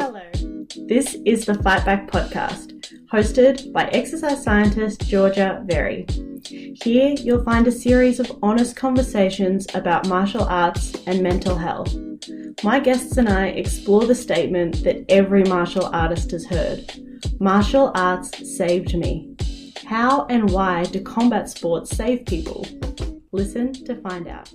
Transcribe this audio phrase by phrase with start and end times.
[0.00, 0.22] Hello.
[0.88, 6.06] This is the Fight Back podcast, hosted by exercise scientist Georgia Verry.
[6.82, 11.94] Here you'll find a series of honest conversations about martial arts and mental health.
[12.64, 16.90] My guests and I explore the statement that every martial artist has heard
[17.38, 19.36] martial arts saved me.
[19.84, 22.66] How and why do combat sports save people?
[23.32, 24.50] Listen to find out.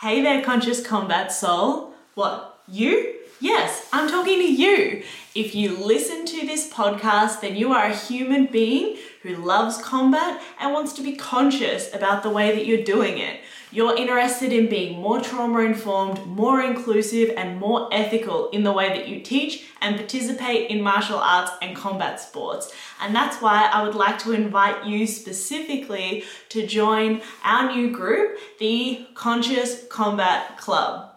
[0.00, 1.94] Hey there, conscious combat soul.
[2.16, 3.20] What, you?
[3.42, 5.02] Yes, I'm talking to you.
[5.34, 10.40] If you listen to this podcast, then you are a human being who loves combat
[10.60, 13.40] and wants to be conscious about the way that you're doing it.
[13.72, 18.90] You're interested in being more trauma informed, more inclusive, and more ethical in the way
[18.90, 22.72] that you teach and participate in martial arts and combat sports.
[23.00, 28.38] And that's why I would like to invite you specifically to join our new group,
[28.60, 31.08] the Conscious Combat Club.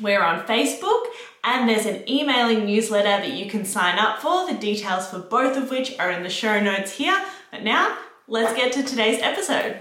[0.00, 1.06] We're on Facebook
[1.50, 4.46] and there's an emailing newsletter that you can sign up for.
[4.46, 7.18] The details for both of which are in the show notes here.
[7.50, 9.78] But now, let's get to today's episode.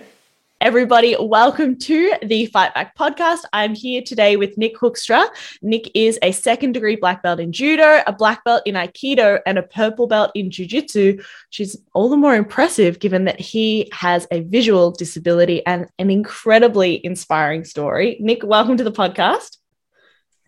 [0.62, 3.42] Everybody, welcome to the Fight Back podcast.
[3.52, 5.28] I'm here today with Nick Hoekstra.
[5.62, 9.58] Nick is a second degree black belt in judo, a black belt in aikido, and
[9.58, 14.26] a purple belt in jiu-jitsu, which is all the more impressive given that he has
[14.32, 18.16] a visual disability and an incredibly inspiring story.
[18.22, 19.57] Nick, welcome to the podcast.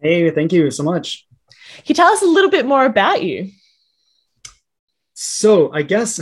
[0.02, 1.28] Hey, thank you so much.
[1.50, 3.52] Can you tell us a little bit more about you?
[5.14, 6.22] So, I guess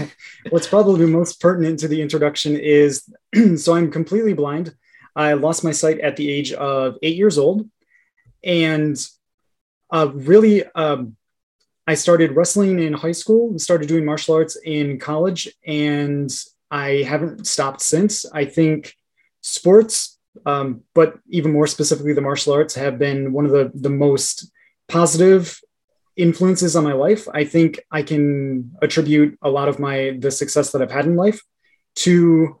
[0.50, 3.02] what's probably most pertinent to the introduction is
[3.56, 4.74] so I'm completely blind.
[5.16, 7.68] I lost my sight at the age of eight years old.
[8.44, 8.96] And
[9.90, 11.16] uh, really, um,
[11.88, 16.30] I started wrestling in high school, started doing martial arts in college, and
[16.70, 18.26] I haven't stopped since.
[18.32, 18.94] I think
[19.40, 23.90] sports um, but even more specifically, the martial arts have been one of the, the
[23.90, 24.50] most
[24.88, 25.60] positive
[26.16, 27.28] influences on my life.
[27.32, 31.16] I think I can attribute a lot of my the success that I've had in
[31.16, 31.42] life
[31.96, 32.60] to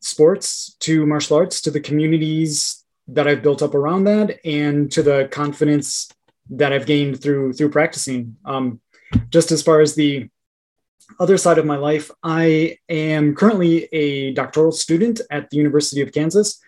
[0.00, 5.02] sports, to martial arts, to the communities that I've built up around that, and to
[5.02, 6.10] the confidence
[6.50, 8.36] that I've gained through through practicing.
[8.44, 8.80] Um,
[9.30, 10.28] just as far as the
[11.18, 16.12] other side of my life, I am currently a doctoral student at the University of
[16.12, 16.60] Kansas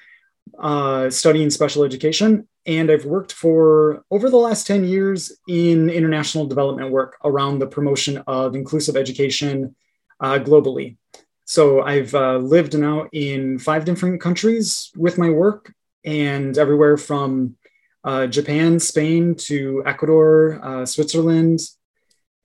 [0.58, 2.48] uh, studying special education.
[2.66, 7.66] And I've worked for over the last 10 years in international development work around the
[7.66, 9.75] promotion of inclusive education
[10.20, 10.97] uh, globally.
[11.44, 17.56] So I've uh, lived now in five different countries with my work, and everywhere from
[18.04, 21.60] uh, Japan, Spain to Ecuador, uh, Switzerland,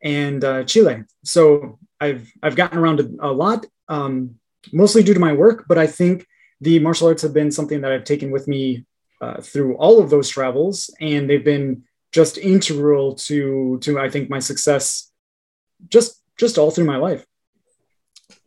[0.03, 1.03] and uh, Chile.
[1.23, 4.35] So I've I've gotten around a, lot, um,
[4.71, 6.27] mostly due to my work, but I think
[6.61, 8.85] the martial arts have been something that I've taken with me
[9.21, 14.29] uh, through all of those travels, and they've been just integral to to I think
[14.29, 15.11] my success,
[15.89, 17.25] just just all through my life.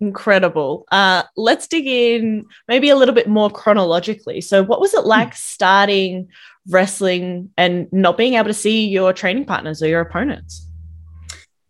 [0.00, 0.86] Incredible.
[0.90, 4.40] Uh, let's dig in maybe a little bit more chronologically.
[4.40, 6.28] So, what was it like starting
[6.68, 10.66] wrestling and not being able to see your training partners or your opponents?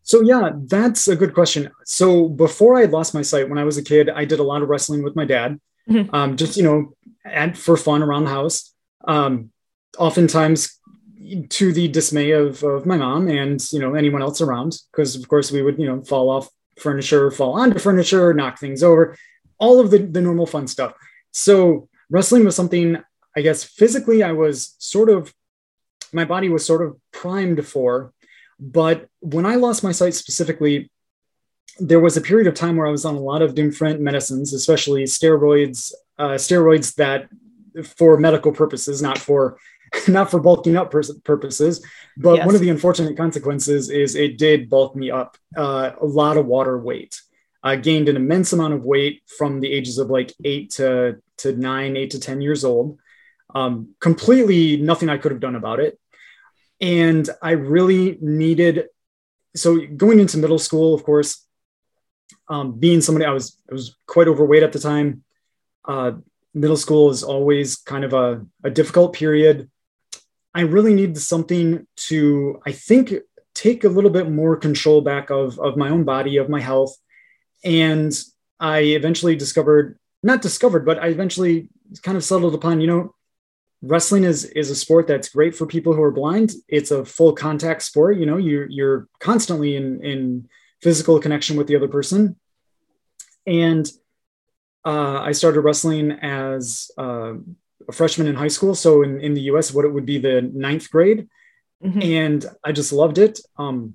[0.02, 1.70] So yeah, that's a good question.
[1.84, 4.60] So before I lost my sight when I was a kid, I did a lot
[4.60, 6.14] of wrestling with my dad mm-hmm.
[6.14, 8.74] um, just you know, and for fun around the house.
[9.06, 9.50] Um,
[9.98, 10.78] oftentimes
[11.48, 15.26] to the dismay of, of my mom and you know anyone else around, because of
[15.28, 16.48] course we would you know fall off
[16.78, 19.16] furniture, fall onto furniture, knock things over,
[19.58, 20.92] all of the, the normal fun stuff.
[21.32, 22.98] So wrestling was something
[23.36, 25.32] I guess physically I was sort of
[26.12, 28.12] my body was sort of primed for.
[28.58, 30.90] But when I lost my sight specifically,
[31.78, 34.52] there was a period of time where I was on a lot of different medicines,
[34.52, 37.28] especially steroids, uh, steroids that
[37.84, 39.58] for medical purposes, not for
[40.08, 40.92] not for bulking up
[41.24, 41.84] purposes.
[42.16, 42.46] But yes.
[42.46, 46.46] one of the unfortunate consequences is it did bulk me up uh, a lot of
[46.46, 47.20] water weight.
[47.62, 51.52] I gained an immense amount of weight from the ages of like eight to, to
[51.52, 52.98] nine, eight to 10 years old.
[53.54, 55.98] Um, completely nothing I could have done about it.
[56.80, 58.86] And I really needed,
[59.54, 61.46] so going into middle school, of course,
[62.50, 65.22] um, being somebody I was I was quite overweight at the time.
[65.84, 66.12] Uh,
[66.52, 69.70] middle school is always kind of a, a difficult period.
[70.52, 73.14] I really needed something to I think
[73.54, 76.96] take a little bit more control back of of my own body of my health,
[77.64, 78.12] and
[78.58, 81.68] I eventually discovered not discovered, but I eventually
[82.02, 83.14] kind of settled upon you know
[83.80, 86.52] wrestling is is a sport that's great for people who are blind.
[86.66, 88.16] It's a full contact sport.
[88.16, 90.48] You know, you're you're constantly in in
[90.82, 92.39] physical connection with the other person.
[93.46, 93.90] And
[94.84, 97.34] uh, I started wrestling as uh,
[97.88, 98.74] a freshman in high school.
[98.74, 101.28] So in, in the US, what it would be the ninth grade.
[101.82, 102.02] mm-hmm.
[102.02, 103.40] and I just loved it.
[103.56, 103.94] Um,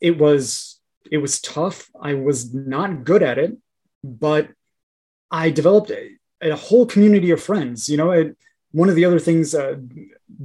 [0.00, 0.80] it was
[1.10, 1.90] it was tough.
[2.00, 3.56] I was not good at it,
[4.02, 4.48] but
[5.30, 7.88] I developed a, a whole community of friends.
[7.88, 8.36] You know, it,
[8.72, 9.76] one of the other things, uh,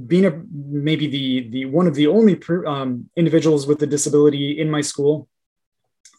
[0.06, 4.60] being a, maybe the the one of the only per, um, individuals with a disability
[4.60, 5.28] in my school,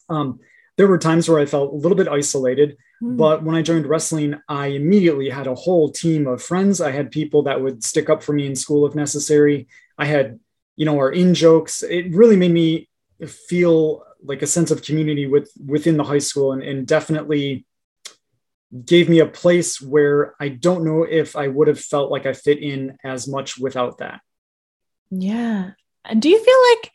[0.08, 0.40] um,
[0.80, 2.78] there were times where I felt a little bit isolated.
[3.02, 3.18] Mm.
[3.18, 6.80] But when I joined wrestling, I immediately had a whole team of friends.
[6.80, 9.68] I had people that would stick up for me in school if necessary.
[9.98, 10.40] I had,
[10.76, 11.82] you know, our in jokes.
[11.82, 12.88] It really made me
[13.26, 17.66] feel like a sense of community with within the high school, and, and definitely
[18.82, 22.32] gave me a place where I don't know if I would have felt like I
[22.32, 24.22] fit in as much without that.
[25.10, 25.72] Yeah.
[26.06, 26.90] And do you feel like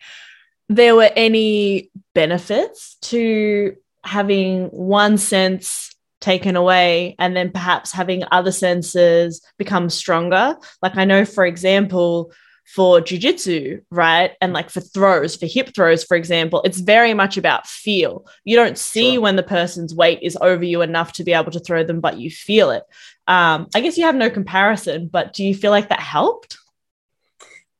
[0.69, 8.51] there were any benefits to having one sense taken away and then perhaps having other
[8.51, 10.57] senses become stronger?
[10.81, 12.31] Like, I know, for example,
[12.65, 14.31] for jujitsu, right?
[14.41, 18.25] And like for throws, for hip throws, for example, it's very much about feel.
[18.43, 19.21] You don't see sure.
[19.21, 22.17] when the person's weight is over you enough to be able to throw them, but
[22.17, 22.83] you feel it.
[23.27, 26.57] Um, I guess you have no comparison, but do you feel like that helped?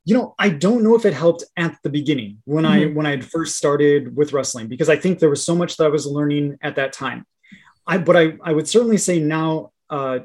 [0.06, 2.92] You know, I don't know if it helped at the beginning when mm-hmm.
[2.92, 5.78] I when I had first started with wrestling because I think there was so much
[5.78, 7.26] that I was learning at that time.
[7.88, 10.20] I but I I would certainly say now, uh,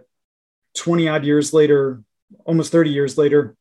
[0.75, 2.03] twenty odd years later,
[2.45, 3.57] almost thirty years later,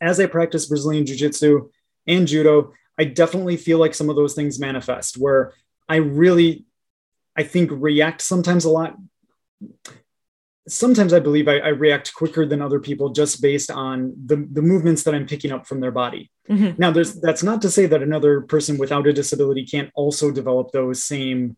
[0.00, 1.70] as I practice Brazilian Jiu Jitsu
[2.06, 5.54] and Judo, I definitely feel like some of those things manifest where
[5.88, 6.64] I really,
[7.36, 8.96] I think, react sometimes a lot.
[10.68, 14.62] Sometimes I believe I, I react quicker than other people just based on the, the
[14.62, 16.30] movements that I'm picking up from their body.
[16.48, 16.80] Mm-hmm.
[16.80, 20.70] Now, there's that's not to say that another person without a disability can't also develop
[20.70, 21.56] those same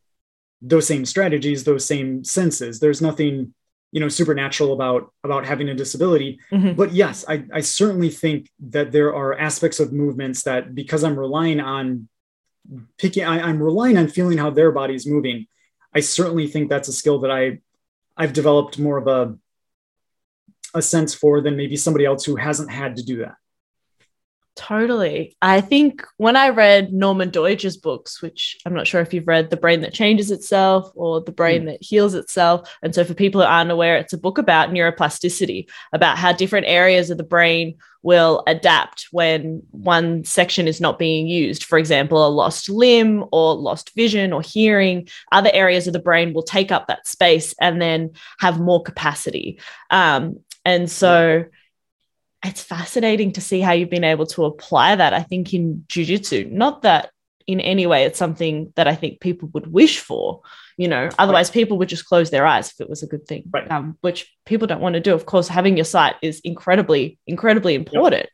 [0.62, 2.80] those same strategies, those same senses.
[2.80, 3.52] There's nothing
[3.94, 6.72] you know supernatural about about having a disability mm-hmm.
[6.72, 11.16] but yes I, I certainly think that there are aspects of movements that because i'm
[11.16, 12.08] relying on
[12.98, 15.46] picking I, i'm relying on feeling how their body's moving
[15.94, 17.60] i certainly think that's a skill that i
[18.16, 19.36] i've developed more of a
[20.74, 23.36] a sense for than maybe somebody else who hasn't had to do that
[24.56, 25.36] Totally.
[25.42, 29.50] I think when I read Norman Doidge's books, which I'm not sure if you've read
[29.50, 31.66] The Brain That Changes Itself or The Brain mm.
[31.66, 32.70] That Heals Itself.
[32.80, 36.66] And so, for people who aren't aware, it's a book about neuroplasticity, about how different
[36.68, 41.64] areas of the brain will adapt when one section is not being used.
[41.64, 46.32] For example, a lost limb or lost vision or hearing, other areas of the brain
[46.32, 49.58] will take up that space and then have more capacity.
[49.90, 51.50] Um, and so, mm
[52.44, 56.50] it's fascinating to see how you've been able to apply that, I think, in jujitsu.
[56.50, 57.10] Not that
[57.46, 60.40] in any way it's something that I think people would wish for,
[60.76, 61.54] you know, otherwise right.
[61.54, 63.70] people would just close their eyes if it was a good thing, right.
[63.70, 65.14] um, which people don't want to do.
[65.14, 68.28] Of course, having your sight is incredibly, incredibly important.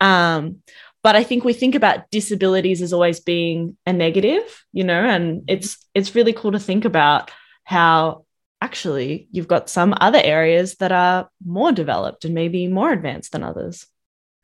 [0.00, 0.08] Yep.
[0.08, 0.56] Um,
[1.02, 5.42] but I think we think about disabilities as always being a negative, you know, and
[5.48, 7.30] it's it's really cool to think about
[7.64, 8.24] how
[8.60, 13.42] actually you've got some other areas that are more developed and maybe more advanced than
[13.42, 13.86] others.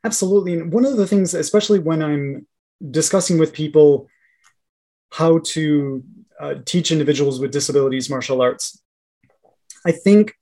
[0.03, 0.53] Absolutely.
[0.53, 2.47] And one of the things, especially when I'm
[2.91, 4.07] discussing with people
[5.11, 6.03] how to
[6.39, 8.81] uh, teach individuals with disabilities martial arts,
[9.85, 10.35] I think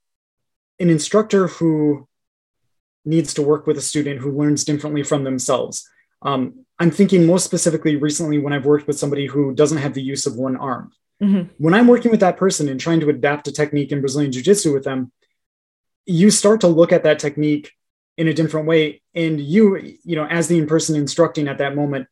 [0.80, 2.08] an instructor who
[3.04, 5.88] needs to work with a student who learns differently from themselves.
[6.22, 10.02] Um, I'm thinking most specifically recently when I've worked with somebody who doesn't have the
[10.02, 10.90] use of one arm.
[11.22, 11.52] Mm-hmm.
[11.58, 14.42] When I'm working with that person and trying to adapt a technique in Brazilian Jiu
[14.42, 15.12] Jitsu with them,
[16.06, 17.72] you start to look at that technique
[18.16, 19.02] in a different way.
[19.14, 22.08] And you, you know, as the in person instructing at that moment,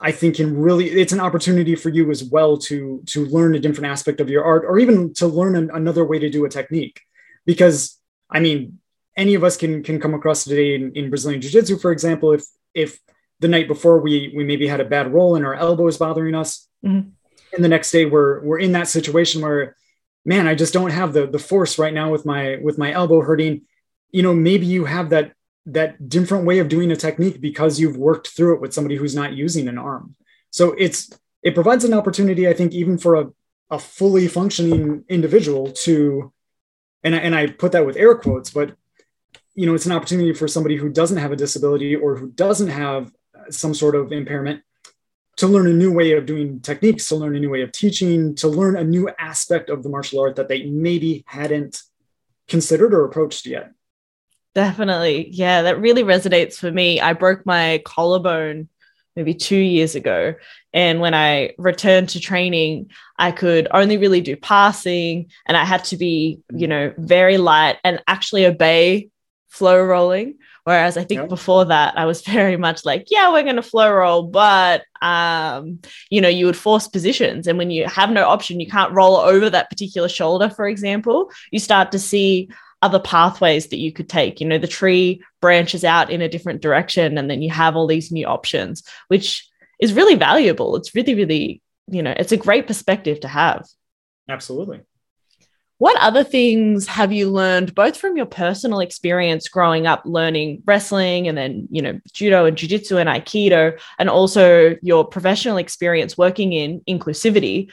[0.00, 3.60] I think can really it's an opportunity for you as well to to learn a
[3.60, 6.48] different aspect of your art or even to learn an, another way to do a
[6.48, 7.00] technique.
[7.46, 8.80] Because I mean,
[9.16, 12.44] any of us can can come across today in, in Brazilian Jiu-Jitsu, for example, if
[12.74, 12.98] if
[13.38, 16.34] the night before we we maybe had a bad roll and our elbow is bothering
[16.34, 16.68] us.
[16.84, 17.10] Mm-hmm
[17.52, 19.76] and the next day we're we're in that situation where
[20.24, 23.20] man i just don't have the the force right now with my with my elbow
[23.20, 23.62] hurting.
[24.10, 25.32] You know maybe you have that
[25.66, 29.14] that different way of doing a technique because you've worked through it with somebody who's
[29.14, 30.16] not using an arm.
[30.50, 31.10] So it's
[31.42, 33.26] it provides an opportunity i think even for a,
[33.70, 36.32] a fully functioning individual to
[37.04, 38.74] and I, and I put that with air quotes but
[39.54, 42.68] you know it's an opportunity for somebody who doesn't have a disability or who doesn't
[42.68, 43.12] have
[43.50, 44.62] some sort of impairment
[45.36, 48.34] to learn a new way of doing techniques, to learn a new way of teaching,
[48.36, 51.82] to learn a new aspect of the martial art that they maybe hadn't
[52.48, 53.72] considered or approached yet.
[54.54, 55.30] Definitely.
[55.30, 57.00] Yeah, that really resonates for me.
[57.00, 58.68] I broke my collarbone
[59.16, 60.34] maybe two years ago.
[60.72, 65.84] And when I returned to training, I could only really do passing and I had
[65.84, 69.10] to be, you know, very light and actually obey
[69.48, 73.56] flow rolling Whereas I think before that, I was very much like, yeah, we're going
[73.56, 78.10] to flow roll, but um, you know, you would force positions, and when you have
[78.10, 81.30] no option, you can't roll over that particular shoulder, for example.
[81.50, 82.48] You start to see
[82.82, 84.40] other pathways that you could take.
[84.40, 87.86] You know, the tree branches out in a different direction, and then you have all
[87.86, 89.48] these new options, which
[89.80, 90.76] is really valuable.
[90.76, 93.66] It's really, really, you know, it's a great perspective to have.
[94.28, 94.80] Absolutely.
[95.82, 101.26] What other things have you learned, both from your personal experience growing up learning wrestling
[101.26, 106.52] and then, you know, judo and jujitsu and aikido, and also your professional experience working
[106.52, 107.72] in inclusivity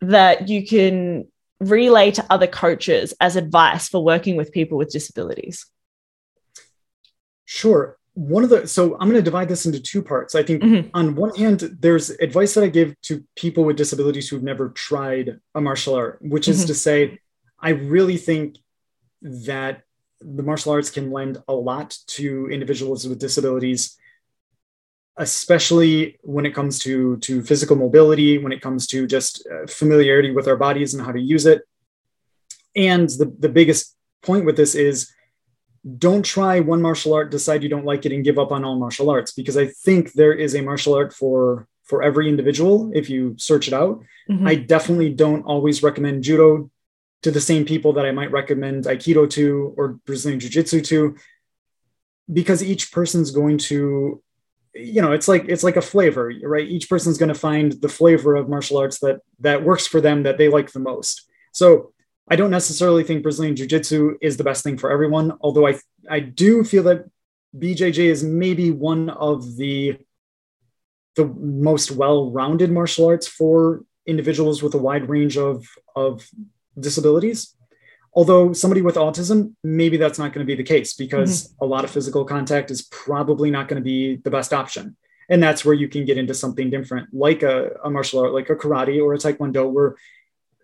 [0.00, 1.28] that you can
[1.60, 5.64] relay to other coaches as advice for working with people with disabilities?
[7.44, 7.96] Sure.
[8.14, 10.34] One of the, so I'm going to divide this into two parts.
[10.34, 10.88] I think mm-hmm.
[10.92, 15.38] on one hand, there's advice that I give to people with disabilities who've never tried
[15.54, 16.66] a martial art, which is mm-hmm.
[16.66, 17.20] to say,
[17.68, 18.58] I really think
[19.22, 19.74] that
[20.20, 23.82] the martial arts can lend a lot to individuals with disabilities,
[25.16, 30.30] especially when it comes to, to physical mobility, when it comes to just uh, familiarity
[30.36, 31.62] with our bodies and how to use it.
[32.76, 34.96] And the, the biggest point with this is
[36.08, 38.78] don't try one martial art, decide you don't like it, and give up on all
[38.78, 43.10] martial arts, because I think there is a martial art for for every individual if
[43.10, 44.02] you search it out.
[44.30, 44.48] Mm-hmm.
[44.50, 46.70] I definitely don't always recommend judo
[47.24, 51.16] to the same people that I might recommend Aikido to or Brazilian Jiu Jitsu to,
[52.30, 54.22] because each person's going to,
[54.74, 56.68] you know, it's like it's like a flavor, right?
[56.68, 60.24] Each person's going to find the flavor of martial arts that that works for them
[60.24, 61.26] that they like the most.
[61.52, 61.94] So
[62.28, 65.78] I don't necessarily think Brazilian Jiu Jitsu is the best thing for everyone, although I
[66.10, 67.06] I do feel that
[67.56, 69.96] BJJ is maybe one of the
[71.16, 75.66] the most well-rounded martial arts for individuals with a wide range of
[75.96, 76.28] of
[76.78, 77.54] disabilities.
[78.14, 81.64] Although somebody with autism, maybe that's not going to be the case because mm-hmm.
[81.64, 84.96] a lot of physical contact is probably not going to be the best option.
[85.28, 88.50] And that's where you can get into something different, like a, a martial art, like
[88.50, 89.96] a karate or a taekwondo, where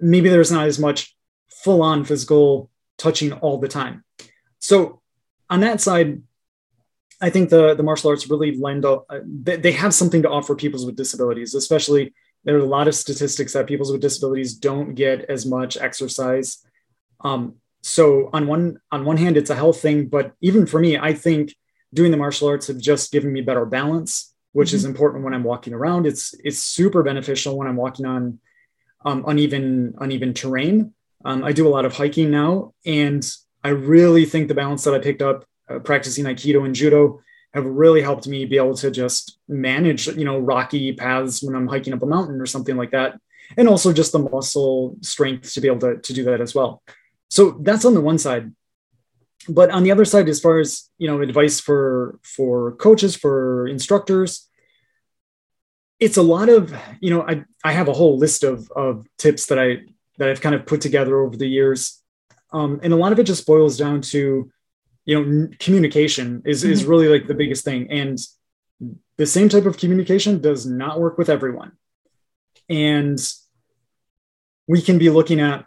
[0.00, 1.16] maybe there's not as much
[1.48, 4.04] full on physical touching all the time.
[4.58, 5.00] So,
[5.48, 6.22] on that side,
[7.20, 10.84] I think the, the martial arts really lend, a, they have something to offer people
[10.86, 15.24] with disabilities, especially there are a lot of statistics that people with disabilities don't get
[15.28, 16.64] as much exercise.
[17.22, 20.98] Um, so on one on one hand, it's a health thing, but even for me,
[20.98, 21.54] I think
[21.92, 24.76] doing the martial arts have just given me better balance, which mm-hmm.
[24.76, 26.06] is important when I'm walking around.
[26.06, 28.38] It's it's super beneficial when I'm walking on
[29.04, 30.94] um, uneven uneven terrain.
[31.24, 33.28] Um, I do a lot of hiking now, and
[33.62, 37.20] I really think the balance that I picked up uh, practicing Aikido and Judo
[37.52, 41.66] have really helped me be able to just manage, you know, rocky paths when I'm
[41.66, 43.18] hiking up a mountain or something like that.
[43.56, 46.82] And also just the muscle strength to be able to, to do that as well.
[47.28, 48.52] So that's on the one side.
[49.48, 53.66] But on the other side, as far as you know, advice for for coaches, for
[53.66, 54.48] instructors,
[55.98, 59.46] it's a lot of, you know, I, I have a whole list of, of tips
[59.46, 59.78] that I
[60.18, 62.02] that I've kind of put together over the years.
[62.52, 64.50] Um, and a lot of it just boils down to
[65.10, 66.90] you know communication is is mm-hmm.
[66.90, 68.16] really like the biggest thing and
[69.18, 71.72] the same type of communication does not work with everyone
[72.68, 73.18] and
[74.68, 75.66] we can be looking at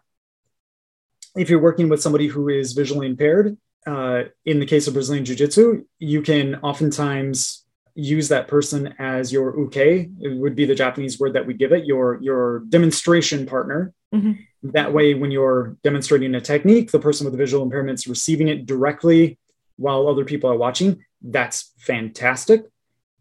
[1.35, 5.25] if you're working with somebody who is visually impaired uh, in the case of brazilian
[5.25, 11.19] jiu-jitsu you can oftentimes use that person as your uke it would be the japanese
[11.19, 14.31] word that we give it your your demonstration partner mm-hmm.
[14.63, 18.65] That way, when you're demonstrating a technique, the person with the visual impairments receiving it
[18.65, 19.37] directly
[19.75, 21.03] while other people are watching.
[21.21, 22.65] That's fantastic.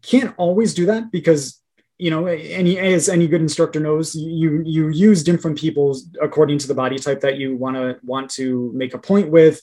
[0.01, 1.61] Can't always do that because
[1.97, 6.67] you know any as any good instructor knows you you use different people according to
[6.67, 9.61] the body type that you want to want to make a point with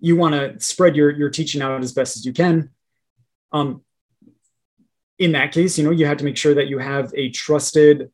[0.00, 2.70] you want to spread your your teaching out as best as you can
[3.52, 3.82] um
[5.18, 8.10] in that case you know you have to make sure that you have a trusted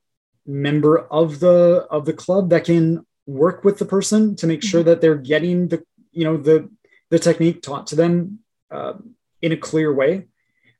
[0.51, 4.81] member of the of the club that can work with the person to make sure
[4.81, 4.91] mm-hmm.
[4.91, 6.69] that they're getting the you know the
[7.11, 8.41] the technique taught to them
[8.71, 8.95] uh,
[9.43, 10.27] in a clear way.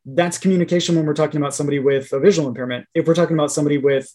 [0.05, 2.87] That's communication when we're talking about somebody with a visual impairment.
[2.95, 4.11] If we're talking about somebody with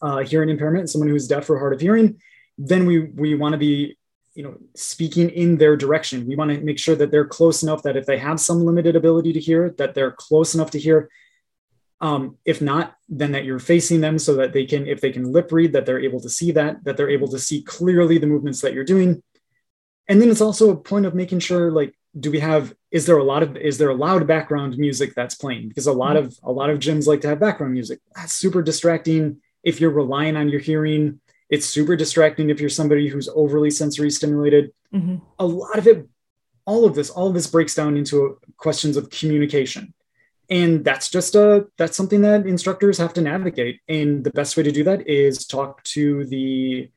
[0.00, 2.18] uh, hearing impairment someone who's deaf or hard of hearing
[2.58, 3.96] then we we want to be
[4.34, 6.26] you know speaking in their direction.
[6.26, 8.96] We want to make sure that they're close enough that if they have some limited
[8.96, 11.10] ability to hear that they're close enough to hear
[12.02, 15.32] um, if not, then that you're facing them so that they can, if they can
[15.32, 18.26] lip read, that they're able to see that, that they're able to see clearly the
[18.26, 19.22] movements that you're doing.
[20.08, 23.16] And then it's also a point of making sure, like, do we have, is there
[23.16, 25.68] a lot of, is there a loud background music that's playing?
[25.68, 26.26] Because a lot mm-hmm.
[26.26, 28.00] of, a lot of gyms like to have background music.
[28.16, 31.20] That's super distracting if you're relying on your hearing.
[31.48, 34.72] It's super distracting if you're somebody who's overly sensory stimulated.
[34.92, 35.16] Mm-hmm.
[35.38, 36.08] A lot of it
[36.64, 39.94] all of this, all of this breaks down into questions of communication.
[40.52, 43.80] And that's just a that's something that instructors have to navigate.
[43.88, 46.90] And the best way to do that is talk to the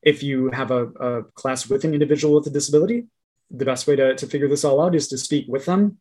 [0.00, 3.04] if you have a, a class with an individual with a disability,
[3.50, 5.98] the best way to, to figure this all out is to speak with them,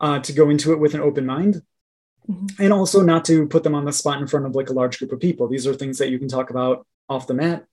[0.00, 1.62] uh, to go into it with an open mind,
[2.28, 2.46] mm-hmm.
[2.60, 4.98] and also not to put them on the spot in front of like a large
[4.98, 5.46] group of people.
[5.46, 7.64] These are things that you can talk about off the mat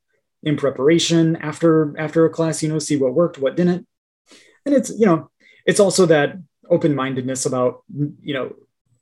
[0.43, 2.61] in preparation after after a class.
[2.61, 3.87] You know, see what worked, what didn't,
[4.67, 5.31] and it's you know
[5.65, 6.35] it's also that
[6.69, 7.83] open-mindedness about
[8.21, 8.55] you know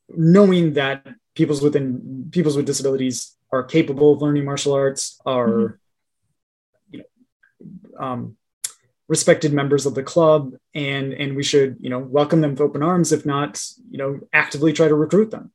[0.10, 5.76] knowing that people's within people's with disabilities are capable of learning martial arts are mm-hmm
[8.00, 8.38] um,
[9.08, 12.82] respected members of the club and and we should you know welcome them with open
[12.82, 15.52] arms if not you know actively try to recruit them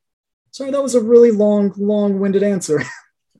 [0.51, 2.83] sorry that was a really long long-winded answer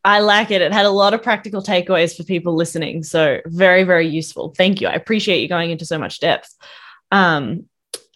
[0.06, 0.62] I like it.
[0.62, 3.04] It had a lot of practical takeaways for people listening.
[3.04, 4.54] So very, very useful.
[4.56, 4.88] Thank you.
[4.88, 6.56] I appreciate you going into so much depth.
[7.12, 7.66] Um,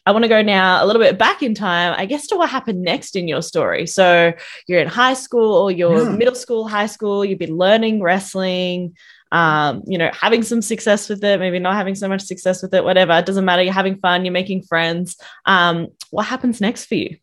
[0.06, 2.50] I want to go now a little bit back in time, I guess, to what
[2.50, 3.88] happened next in your story.
[3.88, 4.34] So
[4.68, 6.10] you're in high school or you're yeah.
[6.10, 8.96] middle school, high school, you've been learning wrestling
[9.34, 12.72] um, you know, having some success with it, maybe not having so much success with
[12.76, 13.14] it, whatever.
[13.14, 13.64] It doesn't matter.
[13.64, 15.18] You're having fun, you're making friends.
[15.46, 17.18] Um, what happens next for you?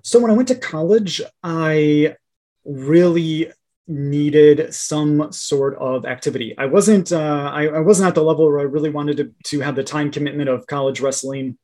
[0.00, 2.16] So when I went to college, I
[2.64, 3.52] really
[3.86, 6.54] needed some sort of activity.
[6.56, 9.60] I wasn't uh, I, I, wasn't at the level where I really wanted to, to
[9.60, 11.58] have the time commitment of college wrestling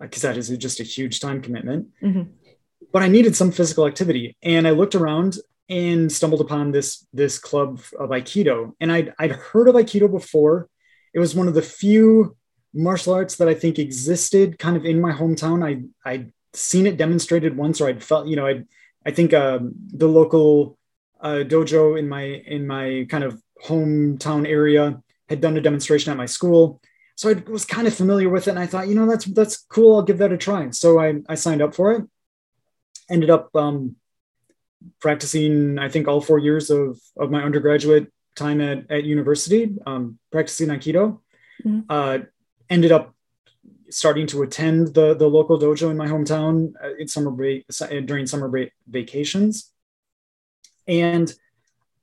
[0.00, 1.88] because that is just a huge time commitment.
[2.02, 2.22] Mm-hmm.
[2.92, 5.38] But I needed some physical activity, and I looked around
[5.70, 10.68] and stumbled upon this this club of aikido and i'd, I'd heard of aikido before
[11.14, 12.36] it was one of the few
[12.74, 16.96] martial arts that i think existed kind of in my hometown i i'd seen it
[16.96, 18.62] demonstrated once or i'd felt you know i
[19.06, 20.76] i think um, the local
[21.20, 26.16] uh, dojo in my in my kind of hometown area had done a demonstration at
[26.16, 26.80] my school
[27.20, 29.56] so i was kind of familiar with it and i thought you know that's that's
[29.68, 32.02] cool i'll give that a try so i i signed up for it
[33.10, 33.96] ended up um,
[35.00, 40.18] practicing, I think, all four years of, of my undergraduate time at, at university, um,
[40.30, 41.20] practicing Aikido.
[41.64, 41.80] Mm-hmm.
[41.90, 42.18] Uh,
[42.70, 43.14] ended up
[43.90, 47.66] starting to attend the, the local dojo in my hometown uh, in summer break,
[48.06, 49.72] during summer break vacations.
[50.86, 51.32] And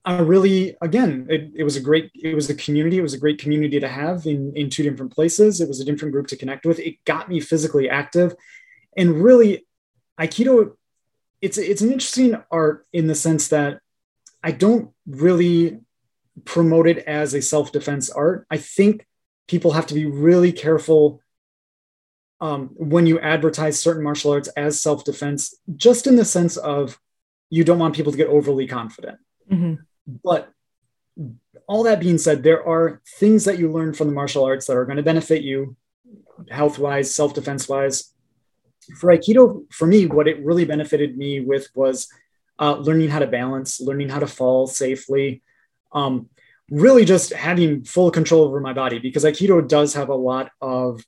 [0.08, 2.98] I really, again, it, it was a great, it was a community.
[2.98, 5.60] It was a great community to have in, in two different places.
[5.60, 6.80] It was a different group to connect with.
[6.80, 8.34] It got me physically active.
[8.96, 9.68] And really,
[10.18, 10.78] Aikido
[11.42, 13.80] it's it's an interesting art in the sense that
[14.44, 15.80] I don't really
[16.46, 18.46] promote it as a self-defense art.
[18.50, 19.06] I think
[19.48, 21.22] people have to be really careful
[22.40, 27.00] um, when you advertise certain martial arts as self-defense, just in the sense of
[27.50, 29.18] you don't want people to get overly confident.
[29.52, 29.82] Mm-hmm.
[30.08, 30.50] But
[31.68, 34.78] all that being said, there are things that you learn from the martial arts that
[34.78, 35.76] are going to benefit you
[36.50, 38.14] health-wise, self-defense-wise,
[38.96, 42.08] for Aikido, for me, what it really benefited me with was
[42.60, 45.44] uh, learning how to balance, learning how to fall safely,
[45.92, 46.30] um,
[46.70, 51.04] really just having full control over my body because Aikido does have a lot of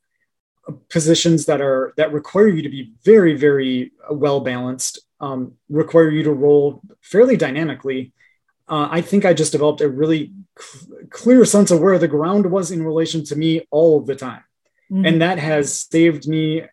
[0.89, 6.23] positions that are that require you to be very, very well balanced, um, require you
[6.23, 8.13] to roll fairly dynamically.
[8.69, 12.51] Uh, I think I just developed a really cl- clear sense of where the ground
[12.51, 14.43] was in relation to me all of the time.
[14.91, 15.05] Mm-hmm.
[15.05, 16.63] And that has saved me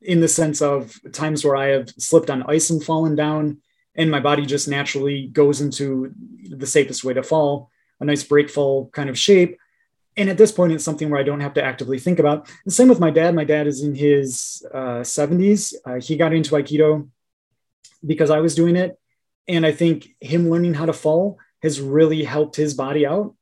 [0.00, 3.58] in the sense of times where I have slipped on ice and fallen down,
[3.94, 6.12] and my body just naturally goes into
[6.48, 9.58] the safest way to fall, a nice break fall kind of shape.
[10.16, 12.50] And at this point, it's something where I don't have to actively think about.
[12.66, 13.34] The same with my dad.
[13.34, 15.74] My dad is in his uh, 70s.
[15.86, 17.08] Uh, he got into Aikido
[18.04, 18.98] because I was doing it.
[19.48, 23.34] And I think him learning how to fall has really helped his body out.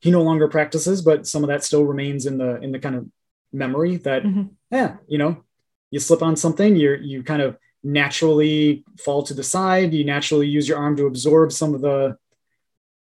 [0.00, 2.94] He no longer practices, but some of that still remains in the in the kind
[2.94, 3.06] of
[3.52, 4.44] memory that, mm-hmm.
[4.70, 5.44] yeah, you know,
[5.90, 9.92] you slip on something, you're you kind of naturally fall to the side.
[9.92, 12.16] You naturally use your arm to absorb some of the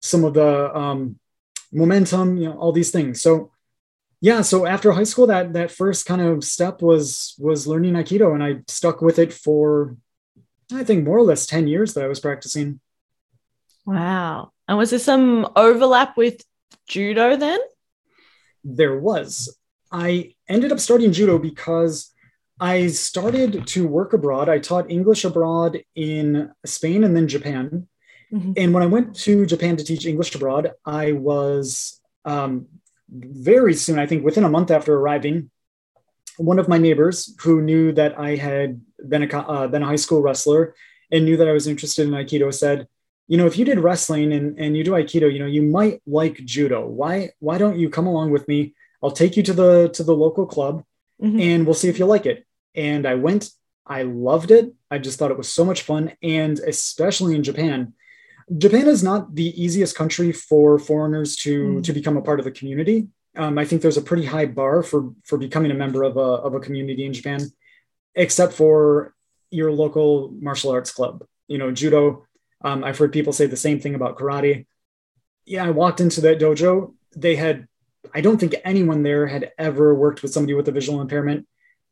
[0.00, 1.18] some of the um,
[1.72, 2.36] momentum.
[2.38, 3.20] You know all these things.
[3.20, 3.52] So
[4.20, 8.34] yeah, so after high school, that that first kind of step was was learning Aikido,
[8.34, 9.96] and I stuck with it for
[10.72, 12.80] I think more or less ten years that I was practicing.
[13.86, 14.52] Wow!
[14.66, 16.44] And was there some overlap with
[16.86, 17.60] judo then?
[18.64, 19.56] There was.
[19.90, 22.12] I ended up starting judo because
[22.60, 24.48] I started to work abroad.
[24.48, 27.88] I taught English abroad in Spain and then Japan.
[28.32, 28.52] Mm-hmm.
[28.56, 32.66] And when I went to Japan to teach English abroad, I was um,
[33.08, 35.50] very soon, I think within a month after arriving,
[36.36, 39.96] one of my neighbors who knew that I had been a, uh, been a high
[39.96, 40.74] school wrestler
[41.10, 42.88] and knew that I was interested in Aikido said,
[43.28, 46.00] you know, if you did wrestling and, and you do Aikido, you know, you might
[46.06, 46.86] like judo.
[46.86, 48.74] Why, why don't you come along with me?
[49.02, 50.84] I'll take you to the to the local club
[51.22, 51.40] Mhm.
[51.40, 52.46] and we'll see if you like it.
[52.74, 53.50] And I went,
[53.86, 54.72] I loved it.
[54.90, 56.12] I just thought it was so much fun.
[56.22, 57.92] And especially in Japan,
[58.56, 61.82] Japan is not the easiest country for foreigners to, Mm.
[61.84, 63.08] to become a part of the community.
[63.36, 66.28] Um, I think there's a pretty high bar for, for becoming a member of a,
[66.46, 67.40] of a community in Japan,
[68.14, 69.14] except for
[69.50, 71.24] your local martial arts club.
[71.46, 72.26] You know, judo.
[72.62, 74.66] Um, I've heard people say the same thing about karate.
[75.46, 76.94] Yeah, I walked into that dojo.
[77.16, 77.68] They had
[78.14, 81.46] I don't think anyone there had ever worked with somebody with a visual impairment.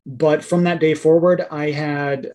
[0.05, 2.31] But from that day forward, I had,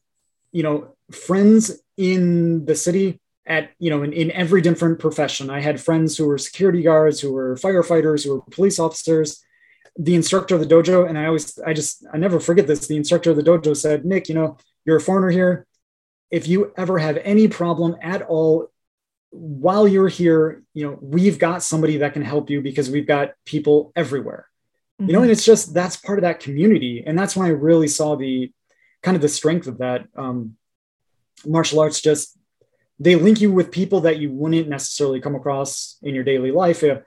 [0.53, 5.51] you know, friends in the city at, you know, in, in every different profession.
[5.51, 9.42] I had friends who were security guards, who were firefighters, who were police officers.
[9.96, 12.87] The instructor of the dojo, and I always, I just, I never forget this.
[12.87, 15.66] The instructor of the dojo said, Nick, you know, you're a foreigner here.
[16.31, 18.70] If you ever have any problem at all
[19.31, 23.33] while you're here, you know, we've got somebody that can help you because we've got
[23.44, 24.48] people everywhere.
[24.98, 27.02] You know, and it's just that's part of that community.
[27.05, 28.52] And that's when I really saw the
[29.02, 30.07] kind of the strength of that.
[30.16, 30.57] Um,
[31.44, 32.38] martial arts just
[33.00, 36.85] they link you with people that you wouldn't necessarily come across in your daily life.
[36.85, 37.00] Uh,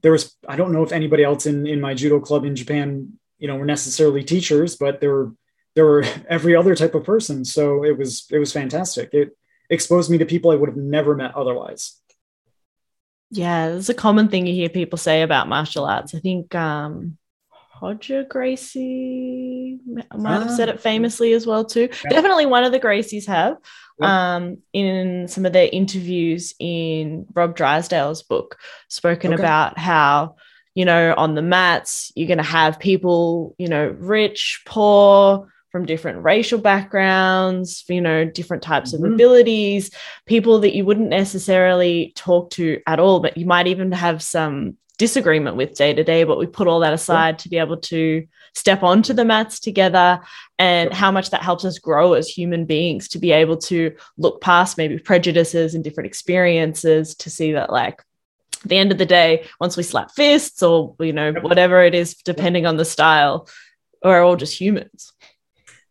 [0.00, 3.18] there was I don't know if anybody else in in my judo club in Japan,
[3.38, 5.32] you know, were necessarily teachers, but there were
[5.74, 7.44] there were every other type of person.
[7.44, 9.12] So it was it was fantastic.
[9.12, 9.36] It
[9.70, 11.98] exposed me to people I would have never met otherwise.
[13.30, 16.14] Yeah, it's a common thing you hear people say about martial arts.
[16.14, 17.18] I think um
[17.82, 19.78] Roger Gracie
[20.14, 20.72] might have said Ah.
[20.72, 21.88] it famously as well too.
[22.04, 22.10] Yeah.
[22.10, 23.56] Definitely one of the Gracies have.
[24.00, 24.36] Yeah.
[24.36, 28.56] Um, in some of their interviews in Rob Drysdale's book,
[28.88, 29.42] spoken Okay.
[29.42, 30.36] about how
[30.74, 35.84] you know on the mats you're going to have people you know rich, poor, from
[35.84, 39.14] different racial backgrounds, you know, different types of Mhm.
[39.14, 39.90] abilities,
[40.26, 44.76] people that you wouldn't necessarily talk to at all, but you might even have some
[45.06, 46.22] disagreement with day to day.
[46.22, 50.20] But we put all that aside to be able to step onto the mats together
[50.60, 53.78] and how much that helps us grow as human beings to be able to
[54.16, 57.98] look past maybe prejudices and different experiences to see that, like,
[58.62, 61.94] at the end of the day, once we slap fists or, you know, whatever it
[61.96, 63.48] is, depending on the style,
[64.04, 65.12] we're all just humans.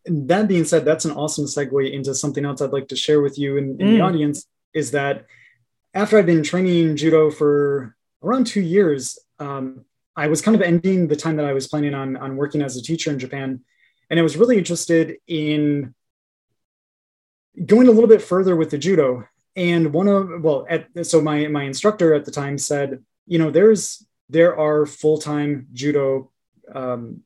[0.06, 3.21] And that being said, that's an awesome segue into something else I'd like to share
[3.21, 4.08] with you in, in the Mm.
[4.08, 5.26] audience is that
[5.93, 11.07] after I've been training judo for around two years, um, I was kind of ending
[11.07, 13.62] the time that I was planning on, on working as a teacher in Japan.
[14.10, 15.95] And I was really interested in
[17.65, 19.27] going a little bit further with the judo.
[19.55, 23.51] And one of, well, at, so my, my instructor at the time said, you know,
[23.51, 26.29] there's, there are full-time judo
[26.73, 27.21] um,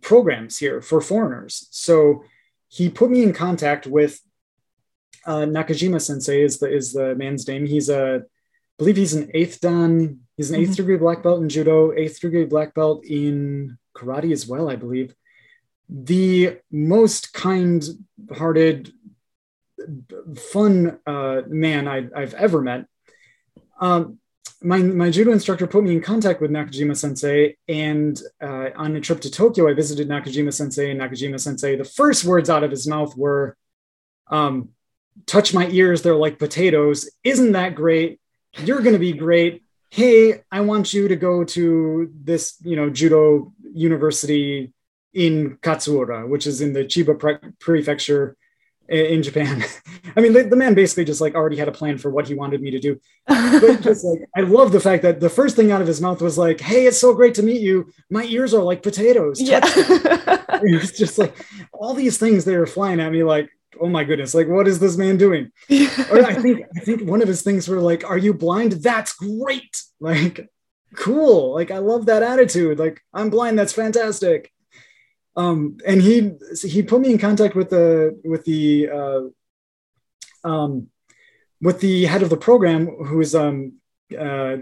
[0.00, 1.68] programs here for foreigners.
[1.70, 2.24] So
[2.68, 4.20] he put me in contact with
[5.26, 7.66] uh, Nakajima Sensei is the is the man's name.
[7.66, 8.24] He's a,
[8.78, 10.20] believe he's an eighth dan.
[10.36, 10.76] He's an 8th Mhm.
[10.76, 15.14] degree black belt in judo, eighth degree black belt in karate as well, I believe.
[15.88, 18.92] The most kind-hearted,
[20.36, 22.86] fun uh, man I, I've ever met.
[23.80, 24.18] Um,
[24.62, 29.00] my, my judo instructor put me in contact with Nakajima Sensei, and uh, on a
[29.00, 30.90] trip to Tokyo, I visited Nakajima Sensei.
[30.90, 33.56] And Nakajima Sensei, the first words out of his mouth were,
[34.28, 34.70] um,
[35.26, 37.10] "Touch my ears; they're like potatoes.
[37.22, 38.20] Isn't that great?
[38.58, 39.62] You're going to be great.
[39.90, 44.72] Hey, I want you to go to this, you know, judo university
[45.12, 48.36] in Katsuura, which is in the Chiba pre- prefecture
[48.88, 49.64] in Japan.
[50.16, 52.34] I mean, the, the man basically just like already had a plan for what he
[52.34, 53.00] wanted me to do
[53.60, 56.20] but just like I love the fact that the first thing out of his mouth
[56.20, 57.90] was like, "Hey, it's so great to meet you.
[58.10, 59.60] My ears are like potatoes." yeah.
[59.66, 61.34] it was just like
[61.72, 64.34] all these things they were flying at me like, "Oh my goodness!
[64.34, 65.50] Like, what is this man doing?"
[66.10, 68.72] Or I think I think one of his things were like, "Are you blind?
[68.72, 69.82] That's great!
[70.00, 70.48] Like,
[70.96, 71.54] cool!
[71.54, 72.78] Like, I love that attitude.
[72.78, 73.58] Like, I'm blind.
[73.58, 74.50] That's fantastic."
[75.36, 76.32] Um, and he
[76.62, 80.88] he put me in contact with the with the uh, um,
[81.60, 83.74] with the head of the program, who is um,
[84.12, 84.58] uh,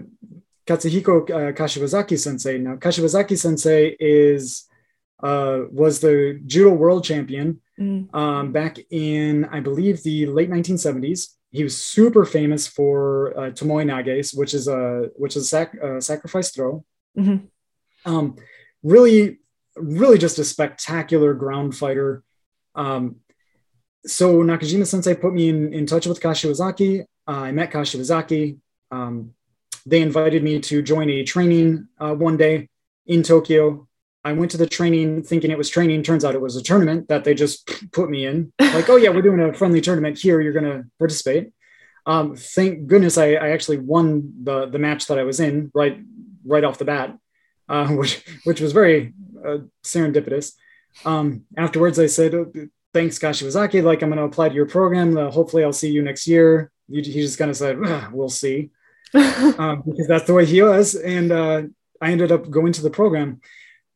[0.65, 2.57] Katsuhiko uh, Kashiwazaki Sensei.
[2.57, 4.67] Now, Kashiwazaki Sensei is
[5.21, 8.13] uh, was the judo world champion Mm.
[8.13, 11.29] um, back in, I believe, the late 1970s.
[11.51, 15.77] He was super famous for uh, tomoe nages, which is a which is a sac-
[15.83, 16.83] uh, sacrifice throw.
[17.17, 17.47] Mhm.
[18.05, 18.35] Um,
[18.83, 19.39] really,
[19.75, 22.23] really just a spectacular ground fighter.
[22.75, 23.17] Um,
[24.05, 27.01] so Nakajima Sensei put me in, in touch with Kashiwazaki.
[27.27, 28.57] Uh, I met Kashiwazaki.
[28.91, 29.33] Um,
[29.85, 32.69] they invited me to join a training uh, one day
[33.05, 33.87] in Tokyo.
[34.25, 36.03] I went to the training thinking it was training.
[36.03, 38.53] Turns out it was a tournament that they just put me in.
[38.59, 40.39] Like, oh yeah, we're doing a friendly tournament here.
[40.39, 41.51] You're going to participate.
[42.05, 45.99] Um, thank goodness I, I actually won the the match that I was in right
[46.45, 47.17] right off the bat.
[47.69, 49.13] uh, which which was very
[49.45, 50.53] uh, serendipitous.
[51.05, 52.51] Um, afterwards, I said, oh,
[52.93, 53.83] "Thanks, Kashiwazaki.
[53.83, 55.17] Like I'm going to apply to your program.
[55.17, 57.79] Uh, hopefully, I'll see you next year." He, he just kind of said,
[58.11, 58.69] "We'll see,"
[59.13, 61.63] um, because that's the way he was, and uh,
[62.01, 63.41] I ended up going to the program.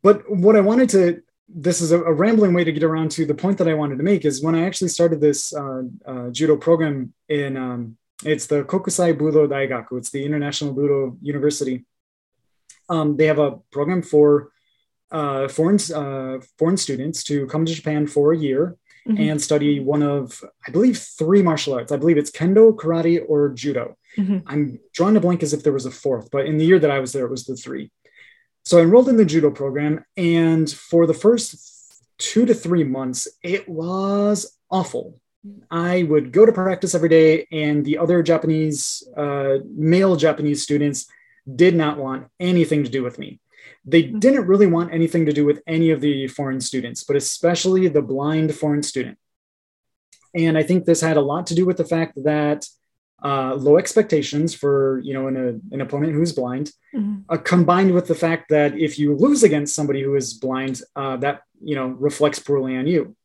[0.08, 3.26] But what I wanted to this is a, a, rambling way to get around to
[3.26, 6.30] the point that I wanted to make is when I actually started this uh, uh,
[6.30, 9.98] judo program in um, it's the Kokusai Budo Daigaku.
[9.98, 11.86] It's the International Budo University.
[12.88, 14.52] Um, they have a program for
[15.12, 19.22] uh, foreign uh, foreign students to come to Japan for a year mm-hmm.
[19.22, 21.92] and study one of I believe three martial arts.
[21.92, 23.98] I believe it's kendo, karate, or judo.
[24.18, 24.40] Mm-hmm.
[24.48, 26.92] I'm drawing a blank as if there was a fourth, but in the year that
[26.92, 27.92] I was there, it was the three.
[28.68, 33.26] So I enrolled in the judo program, and for the first two to three months,
[33.42, 35.22] it was awful.
[35.72, 41.08] I would go to practice every day, and the other Japanese, uh, male Japanese students
[41.56, 43.40] did not want anything to do with me.
[43.86, 44.20] They hmm.
[44.20, 48.02] didn't really want anything to do with any of the foreign students, but especially the
[48.02, 49.18] blind foreign student.
[50.36, 52.68] And I think this had a lot to do with the fact that
[53.24, 57.22] uh, low expectations for you know an, an opponent who's blind, mm-hmm.
[57.30, 61.18] uh, combined with the fact that if you lose against somebody who is blind, uh,
[61.18, 63.16] that you know reflects poorly on you.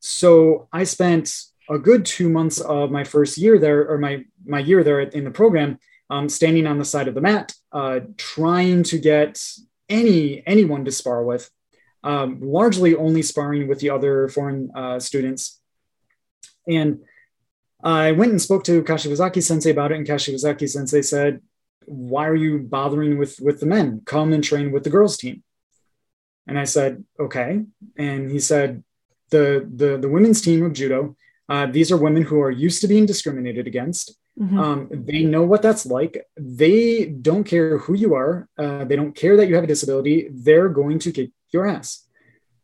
[0.00, 1.34] So I spent
[1.68, 5.24] a good two months of my first year there, or my my year there in
[5.24, 9.42] the program, um, standing on the side of the mat, uh, trying to get
[9.88, 11.50] any anyone to spar with,
[12.04, 15.60] um, largely only sparring with the other foreign uh, students,
[16.68, 17.00] and
[17.86, 21.40] I went and spoke to Kashiwazaki sensei about it, and Kashiwazaki sensei said,
[21.84, 24.02] Why are you bothering with, with the men?
[24.04, 25.44] Come and train with the girls' team.
[26.48, 27.62] And I said, Okay.
[27.96, 28.82] And he said,
[29.30, 31.16] The, the, the women's team of judo,
[31.48, 34.18] uh, these are women who are used to being discriminated against.
[34.36, 34.58] Mm-hmm.
[34.58, 36.26] Um, they know what that's like.
[36.36, 38.48] They don't care who you are.
[38.58, 40.28] Uh, they don't care that you have a disability.
[40.32, 42.04] They're going to kick your ass.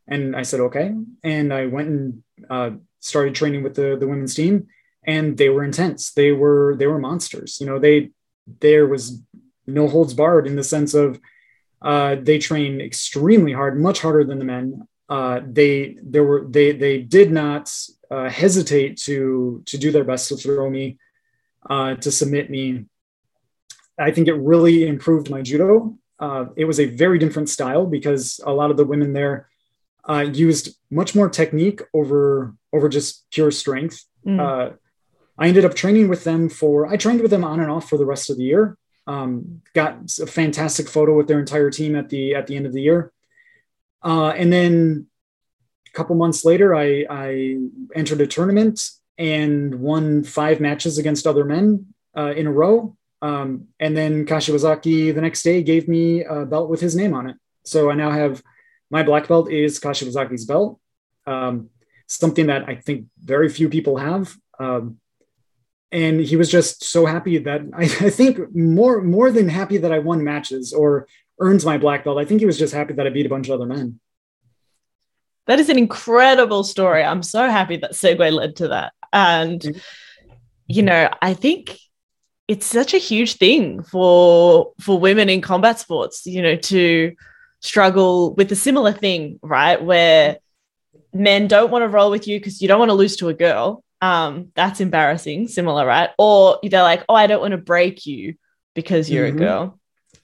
[0.09, 0.93] And I said, okay.
[1.23, 4.67] And I went and uh, started training with the, the women's team
[5.05, 6.13] and they were intense.
[6.13, 7.59] They were they were monsters.
[7.61, 8.11] You know, they
[8.61, 9.21] there was
[9.67, 11.21] no holds barred in the sense of
[11.81, 14.87] uh, they train extremely hard, much harder than the men.
[15.09, 17.73] Uh, they there were they they did not
[18.11, 20.99] uh, hesitate to to do their best to throw me,
[21.69, 22.87] uh, to submit me.
[23.99, 25.97] I think it really improved my judo.
[26.19, 29.49] Uh, it was a very different style because a lot of the women there
[30.09, 34.05] uh, used much more technique over over just pure strength.
[34.25, 34.77] Mm.
[35.39, 37.97] I ended up training with them for, I trained with them on and off for
[37.97, 38.77] the rest of the year.
[39.07, 42.73] Um, got a fantastic photo with their entire team at the at the end of
[42.73, 43.13] the year.
[44.03, 45.07] Uh, and then
[45.89, 47.59] a couple months later, I, I
[47.95, 52.97] entered a tournament and won five matches against other men uh, in a row.
[53.21, 57.29] Um, and then Kashiwazaki the next day gave me a belt with his name on
[57.29, 57.37] it.
[57.65, 58.43] So I now have
[58.91, 60.81] my black belt is Kashiwazaki's belt.
[61.27, 61.71] Um,
[62.09, 64.37] something that I think very few people have.
[64.59, 64.99] Um,
[65.93, 69.93] and he was just so happy that I, I, think more more than happy that
[69.93, 71.07] I won matches or
[71.39, 72.19] earned my black belt.
[72.19, 74.01] I think he was just happy that I beat a bunch of other men.
[75.47, 77.03] That is an incredible story.
[77.03, 78.93] I'm so happy that segue led to that.
[79.13, 79.81] And
[80.67, 81.79] you know, I think
[82.49, 87.15] it's such a huge thing for for women in combat sports, you know, to
[87.61, 89.83] struggle with a similar thing, right?
[89.83, 90.39] Where
[91.13, 93.35] men don't want to roll with you because you don't want to lose to a
[93.35, 96.11] girl um, that's embarrassing, similar, right?
[96.19, 98.35] Or they're like, oh, I don't want to break you
[98.75, 99.37] because you're mm-hmm.
[99.37, 99.79] a girl.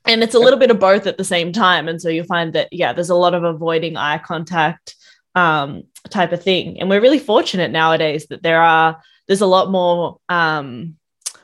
[0.04, 1.86] And it's a little bit of both at the same time.
[1.86, 4.96] And so you find that, yeah, there's a lot of avoiding eye contact
[5.34, 6.80] um, type of thing.
[6.80, 10.96] And we're really fortunate nowadays that there are, there's a lot more um,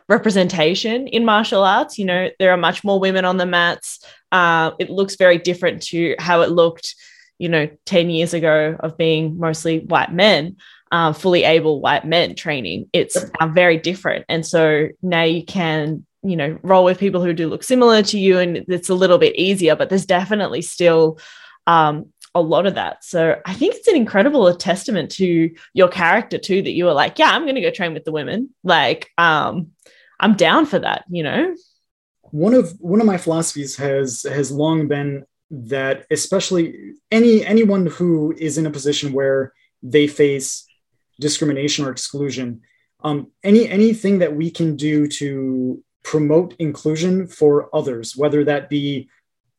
[0.08, 1.98] representation in martial arts.
[1.98, 4.04] You know, there are much more women on the mats.
[4.32, 6.96] Uh, it looks very different to how it looked,
[7.38, 10.56] you know, 10 years ago of being mostly white men
[10.94, 12.88] uh, fully able white men training.
[12.92, 14.24] It's uh, very different.
[14.28, 18.16] And so now you can, you know, roll with people who do look similar to
[18.16, 21.18] you and it's a little bit easier, but there's definitely still
[21.66, 23.02] um, a lot of that.
[23.02, 27.18] So I think it's an incredible testament to your character too, that you were like,
[27.18, 28.50] yeah, I'm going to go train with the women.
[28.62, 29.72] Like, um,
[30.20, 31.56] I'm down for that, you know?
[32.30, 38.32] One of, one of my philosophies has, has long been that especially any, anyone who
[38.38, 39.52] is in a position where
[39.82, 40.68] they face
[41.20, 42.62] discrimination or exclusion.
[43.02, 49.08] Um, any anything that we can do to promote inclusion for others, whether that be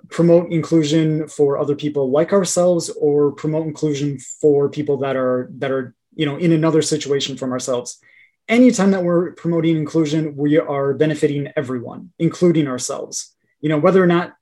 [0.09, 5.71] promote inclusion for other people like ourselves or promote inclusion for people that are that
[5.71, 7.99] are you know in another situation from ourselves
[8.47, 14.07] anytime that we're promoting inclusion we are benefiting everyone including ourselves you know whether or
[14.07, 14.35] not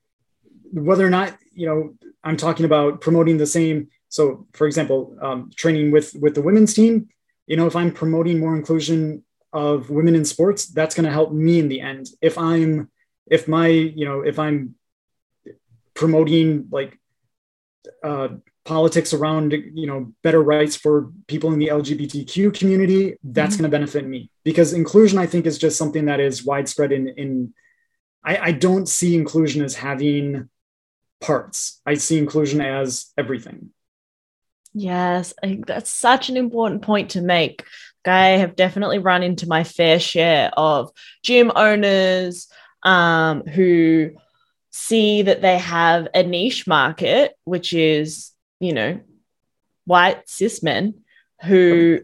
[0.71, 4.21] whether or not you know i'm talking about promoting the same so
[4.53, 6.93] for example um, training with with the women's team
[7.47, 9.23] you know if i'm promoting more inclusion
[9.53, 12.07] of women in sports that's going to help me in the end.
[12.21, 12.89] If i'm
[13.29, 14.75] if my you know if i'm
[15.93, 16.99] promoting like
[18.03, 18.29] uh,
[18.65, 23.63] politics around you know better rights for people in the lgbtq community that's mm-hmm.
[23.63, 24.29] going to benefit me.
[24.43, 27.53] Because inclusion i think is just something that is widespread in in
[28.25, 30.49] I, I don't see inclusion as having
[31.19, 31.81] parts.
[31.85, 33.71] I see inclusion as everything
[34.73, 37.63] yes I think that's such an important point to make.
[38.05, 40.91] I have definitely run into my fair share of
[41.23, 42.47] gym owners
[42.83, 44.11] um, who
[44.71, 48.99] see that they have a niche market, which is, you know,
[49.85, 50.95] white cis men
[51.43, 52.01] who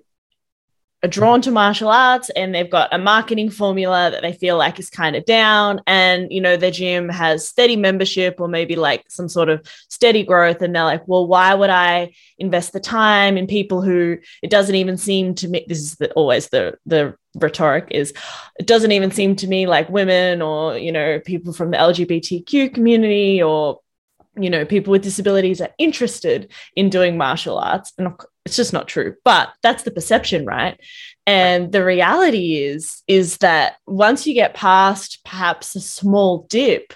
[1.04, 4.80] are drawn to martial arts and they've got a marketing formula that they feel like
[4.80, 9.06] is kind of down and you know their gym has steady membership or maybe like
[9.10, 13.38] some sort of steady growth and they're like well why would i invest the time
[13.38, 17.16] in people who it doesn't even seem to me this is the, always the the
[17.36, 18.12] rhetoric is
[18.60, 22.74] it doesn't even seem to me like women or you know people from the lgbtq
[22.74, 23.80] community or
[24.36, 28.14] you know people with disabilities are interested in doing martial arts and
[28.46, 29.16] it's just not true.
[29.24, 30.80] But that's the perception right?
[31.28, 36.94] And the reality is is that once you get past perhaps a small dip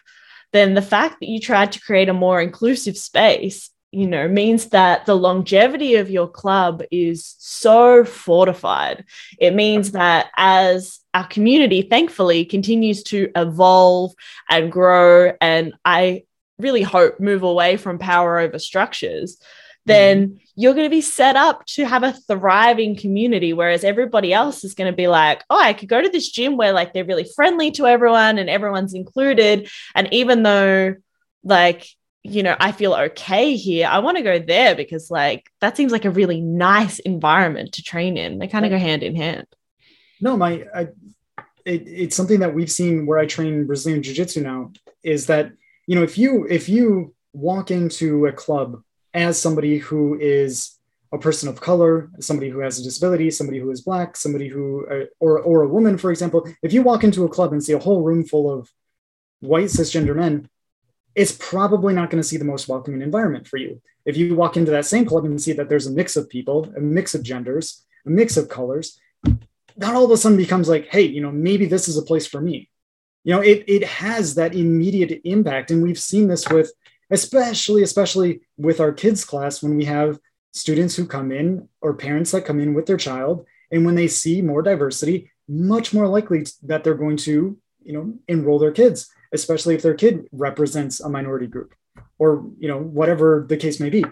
[0.51, 4.69] then the fact that you tried to create a more inclusive space you know means
[4.69, 9.05] that the longevity of your club is so fortified.
[9.39, 14.13] It means that as our community thankfully continues to evolve
[14.49, 16.23] and grow and i
[16.59, 19.37] really hope move away from power over structures
[19.85, 20.39] then mm.
[20.55, 24.73] you're going to be set up to have a thriving community whereas everybody else is
[24.73, 27.27] going to be like oh i could go to this gym where like they're really
[27.35, 30.95] friendly to everyone and everyone's included and even though
[31.43, 31.87] like
[32.23, 35.91] you know i feel okay here i want to go there because like that seems
[35.91, 39.45] like a really nice environment to train in they kind of go hand in hand
[40.21, 40.81] no my I,
[41.65, 44.71] it, it's something that we've seen where i train brazilian jiu-jitsu now
[45.03, 45.51] is that
[45.87, 48.81] you know if you if you walk into a club
[49.13, 50.79] as somebody who is
[51.13, 54.87] a person of color, somebody who has a disability, somebody who is black, somebody who,
[54.87, 57.73] uh, or, or a woman, for example, if you walk into a club and see
[57.73, 58.71] a whole room full of
[59.39, 60.49] white cisgender men,
[61.13, 63.79] it's probably not going to see the most welcoming environment for you.
[64.05, 66.73] If you walk into that same club and see that there's a mix of people,
[66.75, 68.99] a mix of genders, a mix of colors,
[69.77, 72.25] that all of a sudden becomes like, hey, you know, maybe this is a place
[72.25, 72.69] for me.
[73.23, 75.71] You know, it, it has that immediate impact.
[75.71, 76.71] And we've seen this with
[77.13, 80.19] especially especially with our kids class when we have
[80.51, 84.07] students who come in or parents that come in with their child and when they
[84.07, 89.11] see more diversity much more likely that they're going to you know enroll their kids
[89.33, 91.73] especially if their kid represents a minority group
[92.17, 94.03] or you know whatever the case may be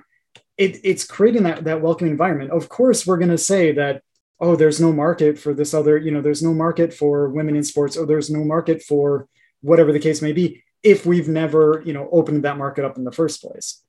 [0.57, 4.03] it, it's creating that, that welcoming environment of course we're going to say that
[4.41, 7.63] oh there's no market for this other you know there's no market for women in
[7.63, 9.27] sports or there's no market for
[9.61, 13.03] whatever the case may be if we've never you know opened that market up in
[13.03, 13.81] the first place.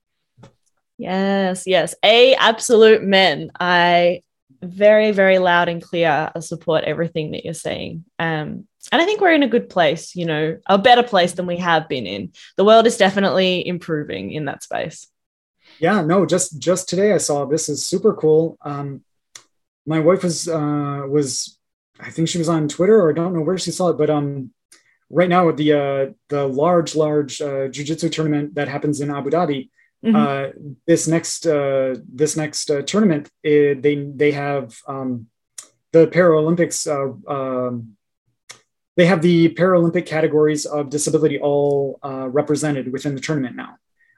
[0.99, 1.95] Yes yes.
[2.05, 3.51] A absolute men.
[3.59, 4.23] I
[4.63, 8.05] very very loud and clear I support everything that you're saying.
[8.19, 11.47] Um and i think we're in a good place you know a better place than
[11.47, 12.33] we have been in.
[12.57, 15.09] The world is definitely improving in that space.
[15.79, 18.59] Yeah no just just today i saw this is super cool.
[18.63, 19.03] Um
[19.87, 21.59] my wife was uh was
[22.01, 24.11] i think she was on twitter or i don't know where she saw it but
[24.11, 24.51] um
[25.13, 29.31] right now with the uh, the large large uh, jiu-jitsu tournament that happens in Abu
[29.31, 29.69] Dhabi.
[30.05, 30.17] Mm-hmm.
[30.17, 35.29] Uh, this next uh, this next uh, tournament, it, they they have um,
[35.93, 36.89] the Paralympics.
[36.89, 37.97] Uh, um,
[38.97, 43.77] they have the Paralympic categories of disability all uh, represented within the tournament now.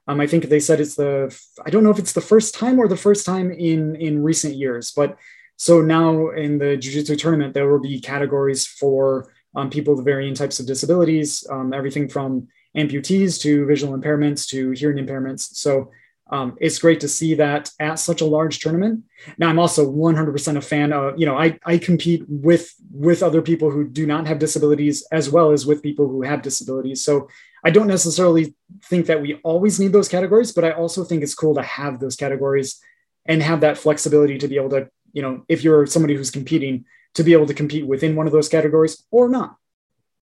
[0.09, 2.79] Um, I think they said it's the I don't know if it's the first time
[2.79, 5.19] or the first time in in recent years, but
[5.57, 10.35] so now in the jiu-jitsu tournament there will be categories for um, people with varying
[10.35, 15.55] types of disabilities, um, everything from amputees to visual impairments to hearing impairments.
[15.55, 15.91] So
[16.31, 19.05] um, it's great to see that at such a large tournament.
[19.39, 23.43] Now I'm also 100% a fan of, you know, I, I compete with with other
[23.43, 27.05] people who do not have disabilities as well as with people who have disabilities.
[27.05, 27.29] So
[27.63, 31.35] I don't necessarily think that we always need those categories, but I also think it's
[31.35, 32.81] cool to have those categories
[33.27, 36.85] and have that flexibility to be able to, you know, if you're somebody who's competing,
[37.15, 39.57] to be able to compete within one of those categories or not.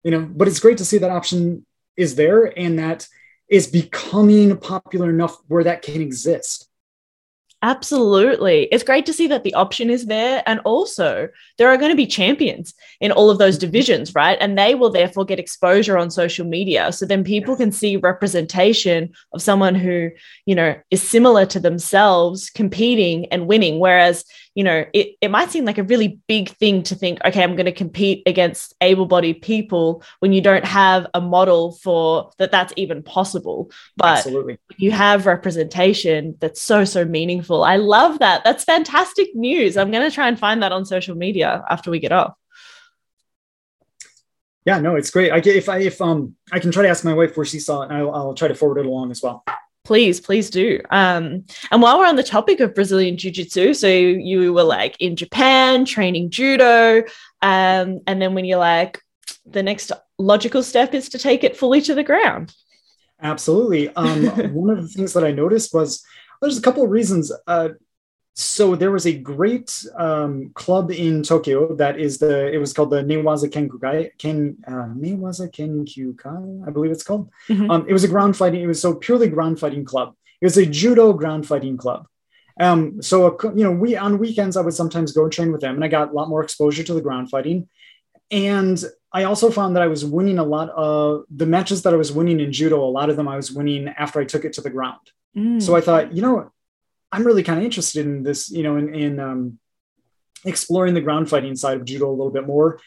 [0.04, 1.66] You know, but it's great to see that option
[1.98, 3.08] is there and that
[3.50, 6.68] is becoming popular enough where that can exist.
[7.64, 8.68] Absolutely.
[8.72, 10.44] It's great to see that the option is there.
[10.46, 11.28] And also,
[11.58, 14.38] there are going to be champions in all of those divisions, right?
[14.40, 16.92] And they will therefore get exposure on social media.
[16.92, 20.12] So then people can see representation of someone who,
[20.46, 23.80] you know, is similar to themselves competing and winning.
[23.80, 24.24] Whereas,
[24.58, 27.56] you know, it, it might seem like a really big thing to think, okay, I'm
[27.56, 32.50] going to compete against able bodied people when you don't have a model for that
[32.50, 33.70] that's even possible.
[33.98, 34.58] But Absolutely.
[34.78, 37.64] you have representation that's so, so meaningful.
[37.64, 38.44] I love that.
[38.44, 39.78] That's fantastic news.
[39.78, 42.34] I'm going to try and find that on social media after we get off.
[44.66, 45.32] Yeah, no, it's great.
[45.32, 47.60] I get if I if um I can try to ask my wife where she
[47.60, 49.46] saw it, and I'll, I'll try to forward it along as well.
[49.88, 50.82] Please, please do.
[50.90, 54.98] Um, and while we're on the topic of Brazilian Jiu Jitsu, so you were like
[55.00, 57.04] in Japan training judo,
[57.42, 59.02] um, and then when you're like,
[59.46, 62.54] the next logical step is to take it fully to the ground.
[63.22, 63.88] Absolutely.
[63.96, 66.04] Um, one of the things that I noticed was
[66.42, 67.32] there's a couple of reasons.
[67.48, 67.70] Uh,
[68.40, 72.92] so there was a great um, club in Tokyo that is the it was called
[72.92, 77.32] the Newaza Kenkyukai Ken uh, Newaza Kenkyukai I believe it's called.
[77.50, 77.72] Mm-hmm.
[77.72, 78.62] Um, it was a ground fighting.
[78.62, 80.14] It was so purely ground fighting club.
[80.40, 82.06] It was a judo ground fighting club.
[82.60, 85.74] Um, so you know we on weekends I would sometimes go and train with them,
[85.74, 87.68] and I got a lot more exposure to the ground fighting.
[88.30, 91.98] And I also found that I was winning a lot of the matches that I
[91.98, 92.84] was winning in judo.
[92.84, 95.00] A lot of them I was winning after I took it to the ground.
[95.36, 95.60] Mm.
[95.60, 96.52] So I thought, you know,
[97.12, 99.60] I'm really kind of interested in this, you know, in, in um,
[100.46, 102.80] exploring the ground fighting side of judo a little bit more,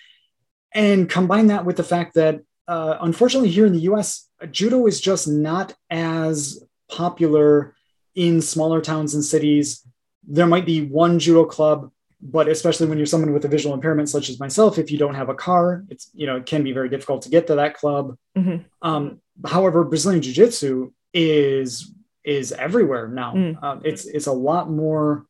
[0.74, 4.28] and combine that with the fact that uh, unfortunately here in the U.S.
[4.50, 7.74] judo is just not as popular
[8.14, 9.86] in smaller towns and cities.
[10.26, 11.90] There might be one judo club,
[12.20, 15.14] but especially when you're someone with a visual impairment such as myself, if you don't
[15.14, 17.74] have a car, it's you know it can be very difficult to get to that
[17.74, 18.16] club.
[18.36, 18.58] Mm-hmm.
[18.82, 21.92] Um, however, Brazilian Jiu Jitsu is
[22.24, 23.34] is everywhere now.
[23.34, 23.62] Mm.
[23.62, 25.26] Um, it's it's a lot more.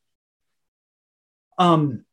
[1.58, 2.04] Um,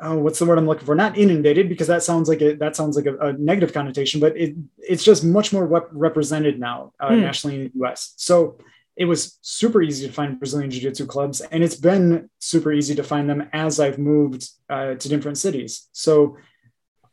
[0.00, 0.94] oh, what's the word I'm looking for?
[0.94, 4.36] Not inundated because that sounds like a that sounds like a, a negative connotation, but
[4.36, 7.20] it it's just much more rep- represented now uh, mm.
[7.20, 8.14] nationally in the U.S.
[8.16, 8.58] So
[8.96, 12.94] it was super easy to find Brazilian Jiu Jitsu clubs, and it's been super easy
[12.94, 15.88] to find them as I've moved uh, to different cities.
[15.92, 16.36] So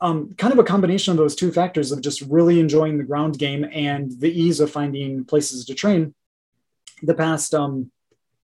[0.02, 3.38] um, kind of a combination of those two factors of just really enjoying the ground
[3.38, 6.14] game and the ease of finding places to train
[7.04, 7.92] the past um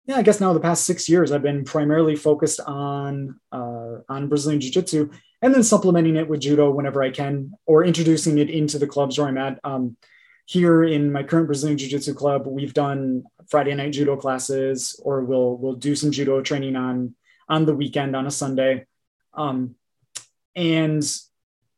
[0.06, 4.28] yeah i guess now the past six years i've been primarily focused on uh, on
[4.28, 5.10] brazilian jiu-jitsu
[5.42, 9.18] and then supplementing it with judo whenever i can or introducing it into the clubs
[9.18, 9.58] where i'm at.
[9.64, 9.96] Um,
[10.46, 15.56] here in my current brazilian jiu-jitsu club we've done friday night judo classes or we'll
[15.56, 17.14] we'll do some judo training on
[17.48, 18.86] on the weekend on a sunday.
[19.34, 19.74] Um,
[20.56, 21.04] and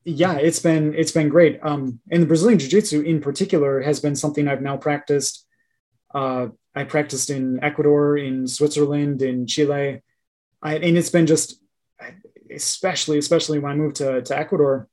[0.05, 1.59] yeah it's been it's been great.
[1.63, 5.47] Um, and the brazilian jiu-jitsu in particular has been something i've now practiced
[6.15, 10.03] uh, I practiced in Ecuador, in Switzerland, in Chile,
[10.63, 11.61] I, and it's been just,
[12.51, 14.89] especially especially when I moved to, to Ecuador,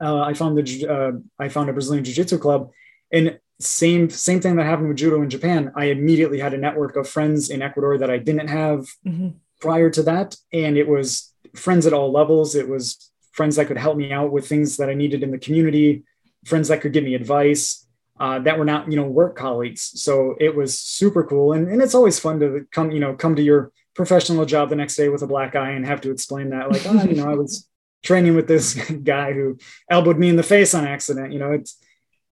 [0.00, 2.70] uh, I found the uh, I found a Brazilian Jiu Jitsu club,
[3.12, 5.72] and same same thing that happened with judo in Japan.
[5.74, 9.30] I immediately had a network of friends in Ecuador that I didn't have mm-hmm.
[9.60, 12.54] prior to that, and it was friends at all levels.
[12.54, 15.38] It was friends that could help me out with things that I needed in the
[15.38, 16.04] community,
[16.44, 17.85] friends that could give me advice
[18.18, 20.00] uh, that were not you know work colleagues.
[20.00, 21.52] So it was super cool.
[21.52, 24.76] And, and it's always fun to come you know come to your professional job the
[24.76, 27.30] next day with a black eye and have to explain that like oh you know
[27.30, 27.66] i was
[28.06, 29.58] training with this guy who
[29.90, 31.32] elbowed me in the face on accident.
[31.32, 31.78] You know it's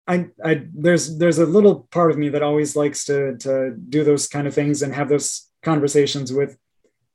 [0.08, 4.04] I, I there's there's a little part of me that always likes to to do
[4.04, 6.58] those kind of things and have those conversations with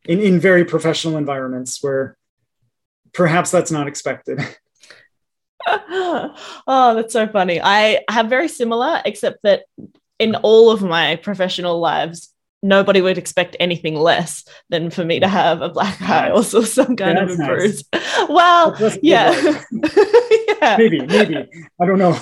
[0.04, 2.16] in, in very professional environments where
[3.12, 4.40] perhaps that's not expected
[5.68, 7.60] oh, that's so funny.
[7.62, 9.64] I have very similar, except that
[10.18, 12.32] in all of my professional lives,
[12.62, 16.96] nobody would expect anything less than for me to have a black eye or some
[16.96, 17.48] kind of a nice.
[17.48, 17.84] bruise.
[18.28, 19.32] Well, yeah.
[20.60, 20.76] yeah.
[20.76, 21.46] Maybe, maybe.
[21.80, 22.18] I don't know.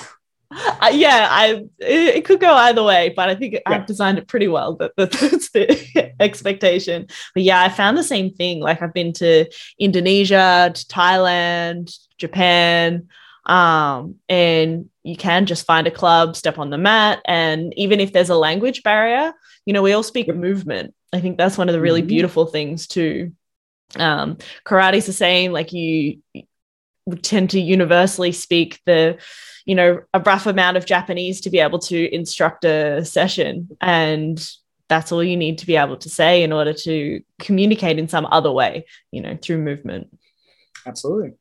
[0.49, 3.59] Uh, yeah, I it, it, could go either way, but I think yeah.
[3.65, 4.75] I've designed it pretty well.
[4.75, 7.07] That, that that's the expectation.
[7.33, 8.61] But yeah, I found the same thing.
[8.61, 9.45] Like I've been to
[9.77, 13.09] Indonesia, to Thailand, Japan,
[13.47, 17.21] um, and you can just find a club, step on the mat.
[17.25, 19.33] And even if there's a language barrier,
[19.65, 20.93] you know, we all speak movement.
[21.13, 22.09] I think that's one of the really mm-hmm.
[22.09, 23.31] beautiful things too.
[23.95, 26.43] Um, karate's the same, like you, you
[27.21, 29.17] tend to universally speak the,
[29.65, 33.69] you know, a rough amount of Japanese to be able to instruct a session.
[33.79, 34.45] And
[34.89, 38.25] that's all you need to be able to say in order to communicate in some
[38.25, 40.09] other way, you know, through movement.
[40.85, 41.33] Absolutely.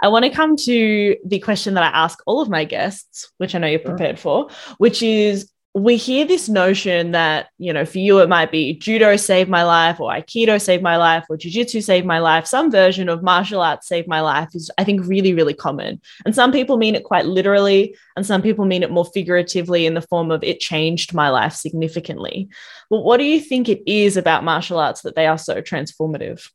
[0.00, 3.54] I want to come to the question that I ask all of my guests, which
[3.54, 7.98] I know you're prepared for, which is we hear this notion that, you know, for
[7.98, 11.82] you, it might be judo saved my life, or aikido saved my life, or jujitsu
[11.82, 12.46] saved my life.
[12.46, 16.00] Some version of martial arts saved my life is, I think, really, really common.
[16.24, 19.94] And some people mean it quite literally, and some people mean it more figuratively in
[19.94, 22.48] the form of it changed my life significantly.
[22.88, 26.48] But what do you think it is about martial arts that they are so transformative?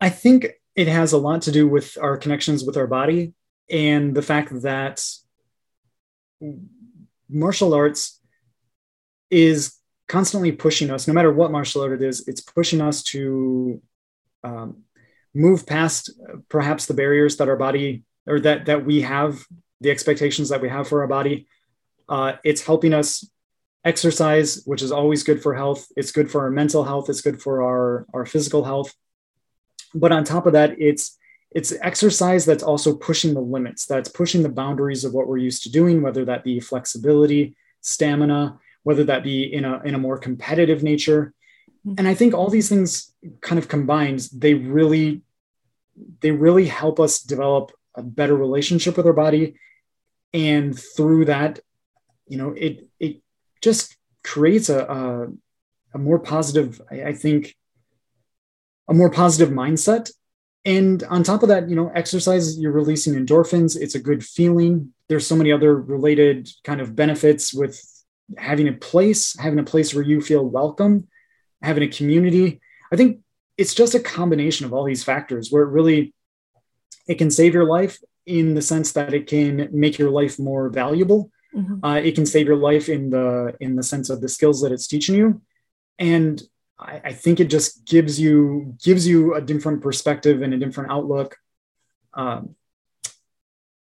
[0.00, 3.34] I think it has a lot to do with our connections with our body
[3.70, 5.04] and the fact that
[7.28, 8.20] martial arts
[9.30, 13.80] is constantly pushing us, no matter what martial art it is, it's pushing us to
[14.44, 14.82] um,
[15.34, 16.10] move past
[16.48, 19.42] perhaps the barriers that our body or that that we have,
[19.80, 21.46] the expectations that we have for our body.
[22.08, 23.26] Uh, it's helping us
[23.84, 25.86] exercise, which is always good for health.
[25.96, 27.08] It's good for our mental health.
[27.08, 28.94] It's good for our our physical health.
[29.94, 31.18] But on top of that, it's
[31.54, 35.62] it's exercise that's also pushing the limits that's pushing the boundaries of what we're used
[35.62, 40.18] to doing whether that be flexibility stamina whether that be in a in a more
[40.18, 41.34] competitive nature
[41.86, 41.94] mm-hmm.
[41.98, 45.22] and i think all these things kind of combined they really
[46.20, 49.54] they really help us develop a better relationship with our body
[50.32, 51.60] and through that
[52.26, 53.20] you know it it
[53.60, 55.28] just creates a a,
[55.94, 57.54] a more positive I, I think
[58.92, 60.12] a more positive mindset.
[60.64, 63.76] And on top of that you know exercise you're releasing endorphins.
[63.76, 64.92] It's a good feeling.
[65.08, 67.74] There's so many other related kind of benefits with
[68.38, 71.08] having a place having a place where you feel welcome
[71.62, 72.60] having a community.
[72.92, 73.20] I think
[73.56, 76.14] it's just a combination of all these factors where it really
[77.08, 80.68] it can save your life in the sense that it can make your life more
[80.68, 81.30] valuable.
[81.54, 81.84] Mm-hmm.
[81.84, 84.72] uh, it can save your life in the in the sense of the skills that
[84.72, 85.42] it's teaching you.
[85.98, 86.42] And
[86.82, 90.90] I, I, think it just gives you gives you a different perspective and a different
[90.90, 91.36] outlook
[92.14, 92.54] um,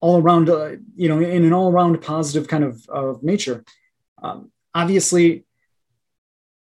[0.02, 3.64] all around uh, you know in an all around positive kind of, of nature.
[4.22, 5.46] Um, obviously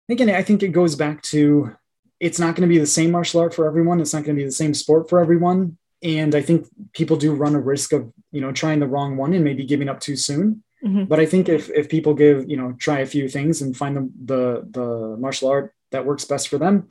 [0.09, 1.75] again i think it goes back to
[2.21, 4.01] it's not going to be the same martial art for everyone.
[4.01, 5.77] It's not going to be the same sport for everyone.
[6.03, 9.33] And i think people do run a risk of you know trying the wrong one
[9.35, 10.63] and maybe giving up too soon.
[10.85, 11.05] Mm-hmm.
[11.05, 13.97] but i think if if people give you know try a few things and find
[13.97, 14.43] the the,
[14.79, 16.89] the martial art that works best for them,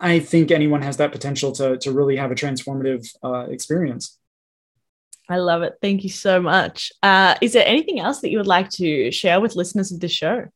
[0.00, 4.18] I think anyone has that potential to, to really have a transformative uh, experience.
[5.28, 5.74] I love it.
[5.80, 6.90] Thank you so much.
[7.02, 10.10] Uh, is there anything else that you would like to share with listeners of this
[10.10, 10.46] show?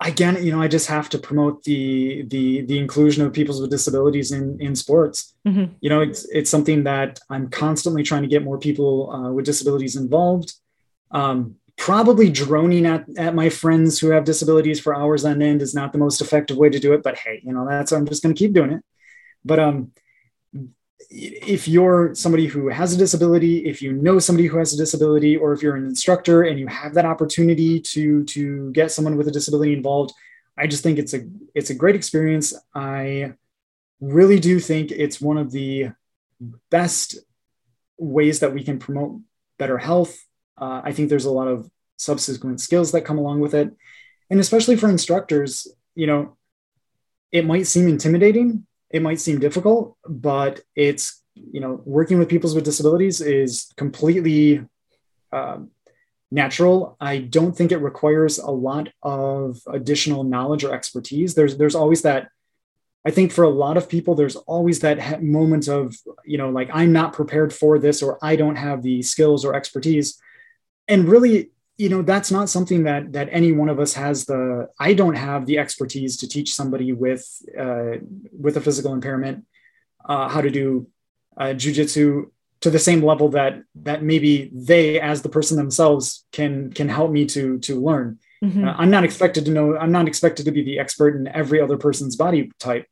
[0.00, 3.70] Again, you know, I just have to promote the the the inclusion of people with
[3.70, 5.34] disabilities in in sports.
[5.44, 5.74] Mm-hmm.
[5.80, 9.44] You know, it's it's something that I'm constantly trying to get more people uh, with
[9.44, 10.54] disabilities involved.
[11.10, 15.74] Um, probably droning at, at my friends who have disabilities for hours on end is
[15.74, 18.22] not the most effective way to do it but hey you know that's i'm just
[18.22, 18.84] going to keep doing it.
[19.44, 19.92] But um
[21.10, 25.36] if you're somebody who has a disability if you know somebody who has a disability
[25.36, 29.28] or if you're an instructor and you have that opportunity to to get someone with
[29.28, 30.12] a disability involved
[30.58, 31.20] i just think it's a
[31.58, 32.54] it's a great experience.
[32.72, 33.32] I
[34.00, 35.90] really do think it's one of the
[36.70, 37.18] best
[37.98, 39.20] ways that we can promote
[39.58, 40.24] better health
[40.60, 43.74] uh, I think there's a lot of subsequent skills that come along with it.
[44.30, 46.36] And especially for instructors, you know,
[47.32, 52.52] it might seem intimidating, it might seem difficult, but it's, you know, working with people
[52.54, 54.64] with disabilities is completely
[55.32, 55.58] uh,
[56.30, 56.96] natural.
[57.00, 61.34] I don't think it requires a lot of additional knowledge or expertise.
[61.34, 62.28] There's there's always that
[63.06, 66.68] I think for a lot of people, there's always that moment of, you know, like
[66.72, 70.20] I'm not prepared for this or I don't have the skills or expertise
[70.88, 74.68] and really you know that's not something that that any one of us has the
[74.78, 77.24] i don't have the expertise to teach somebody with
[77.58, 77.92] uh,
[78.38, 79.46] with a physical impairment
[80.04, 80.88] uh, how to do
[81.36, 82.24] uh, jujitsu
[82.60, 87.10] to the same level that that maybe they as the person themselves can can help
[87.10, 88.18] me to to learn.
[88.42, 88.66] Mm-hmm.
[88.66, 91.60] uh, i'm not expected to know i'm not expected to be the expert in every
[91.60, 92.86] other person's body type.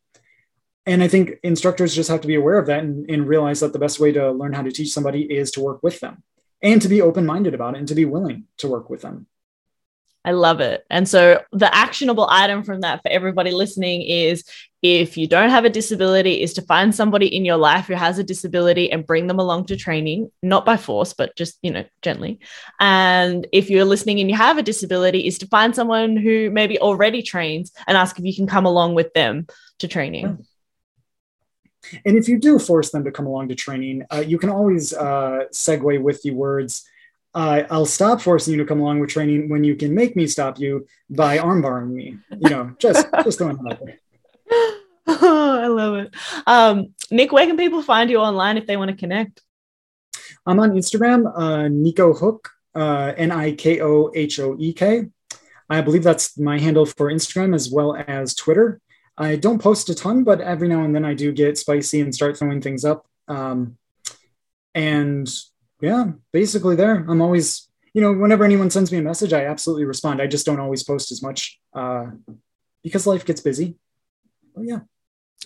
[0.87, 3.73] And i think instructors just have to be aware of that and, and realize that
[3.73, 6.23] the best way to learn how to teach somebody is to work with them
[6.63, 9.27] and to be open minded about it and to be willing to work with them.
[10.27, 10.85] I love it.
[10.91, 14.43] And so the actionable item from that for everybody listening is
[14.83, 18.19] if you don't have a disability is to find somebody in your life who has
[18.19, 21.85] a disability and bring them along to training, not by force, but just, you know,
[22.03, 22.41] gently.
[22.81, 26.77] And if you're listening and you have a disability is to find someone who maybe
[26.81, 29.47] already trains and ask if you can come along with them
[29.79, 30.45] to training.
[32.05, 34.93] And if you do force them to come along to training, uh, you can always
[34.93, 36.85] uh, segue with the words,
[37.35, 40.27] uh, I'll stop forcing you to come along with training when you can make me
[40.27, 42.19] stop you by armbarring me.
[42.31, 43.99] You know, just just throwing that there.
[45.07, 46.15] Oh, I love it.
[46.47, 49.43] Um, Nick, where can people find you online if they want to connect?
[50.47, 52.51] I'm on Instagram, uh, Niko Hoek.
[52.77, 55.07] uh, N I K O H O E K.
[55.69, 58.81] I believe that's my handle for Instagram as well as Twitter.
[59.19, 62.15] I don't post a ton, but every now and then I do get spicy and
[62.15, 63.07] start throwing things up.
[63.29, 63.79] Um,
[64.75, 65.29] and
[65.81, 66.97] yeah, basically there.
[67.09, 70.21] I'm always, you know, whenever anyone sends me a message, I absolutely respond.
[70.21, 72.11] I just don't always post as much uh,
[72.83, 73.77] because life gets busy.
[74.55, 74.81] But yeah.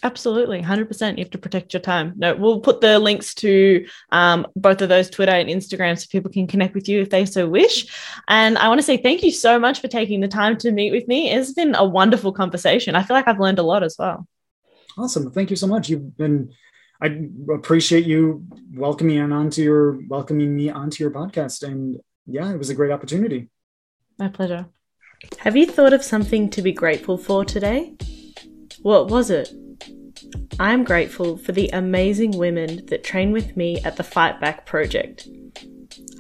[0.03, 1.18] Absolutely, 100%.
[1.18, 2.14] You have to protect your time.
[2.16, 6.30] No, we'll put the links to um, both of those Twitter and Instagram so people
[6.30, 7.86] can connect with you if they so wish.
[8.26, 10.93] And I want to say thank you so much for taking the time to meet
[10.93, 11.30] with me.
[11.30, 12.95] It's been a wonderful conversation.
[12.95, 14.26] I feel like I've learned a lot as well.
[14.97, 15.30] Awesome.
[15.30, 15.91] Thank you so much.
[15.91, 16.53] You've been,
[17.03, 21.62] I appreciate you welcoming me onto your, welcoming me onto your podcast.
[21.62, 23.51] And yeah, it was a great opportunity.
[24.18, 24.66] My pleasure.
[25.38, 27.97] Have you thought of something to be grateful for today?
[28.80, 29.53] What was it?
[30.59, 35.26] I'm grateful for the amazing women that train with me at the Fight Back Project.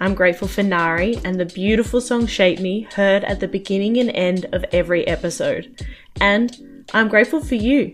[0.00, 4.10] I'm grateful for Nari and the beautiful song Shape Me heard at the beginning and
[4.10, 5.84] end of every episode.
[6.20, 7.92] And I'm grateful for you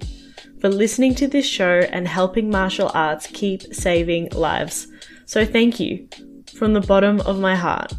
[0.61, 4.87] for listening to this show and helping martial arts keep saving lives.
[5.25, 6.09] So thank you
[6.55, 7.93] from the bottom of my heart.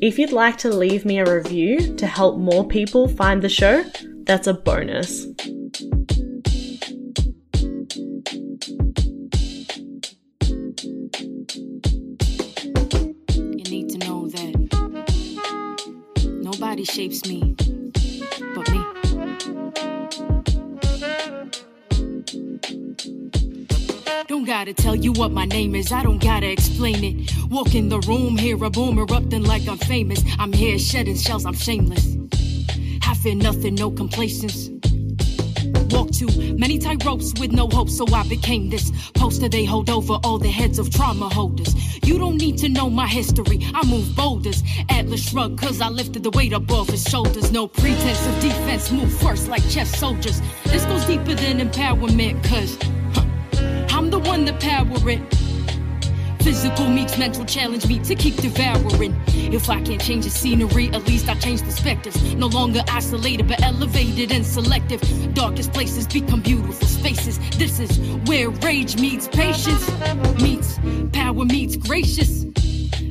[0.00, 3.84] If you'd like to leave me a review to help more people find the show,
[4.24, 5.26] that's a bonus.
[16.84, 17.56] Shapes me
[18.54, 18.84] but me.
[24.28, 27.30] Don't gotta tell you what my name is, I don't gotta explain it.
[27.50, 30.22] Walk in the room, hear a boom erupting like I'm famous.
[30.38, 32.16] I'm here shedding shells, I'm shameless.
[33.02, 34.68] I fear nothing, no complacence.
[35.90, 39.90] Walk too many tight ropes with no hope, so I became this poster they hold
[39.90, 41.74] over all the heads of trauma holders.
[42.06, 44.62] You don't need to know my history, I move boulders.
[44.88, 47.50] Atlas shrug, cause I lifted the weight above his shoulders.
[47.52, 50.40] No pretense of defense, move first like chess soldiers.
[50.64, 52.78] This goes deeper than empowerment, cause
[53.14, 55.43] huh, I'm the one that power it.
[56.44, 59.16] Physical meets mental challenge me to keep devouring.
[59.28, 62.34] If I can't change the scenery, at least I change perspectives.
[62.34, 65.00] No longer isolated, but elevated and selective.
[65.32, 67.38] Darkest places become beautiful spaces.
[67.56, 69.90] This is where rage meets patience,
[70.42, 70.78] meets
[71.14, 72.44] power meets gracious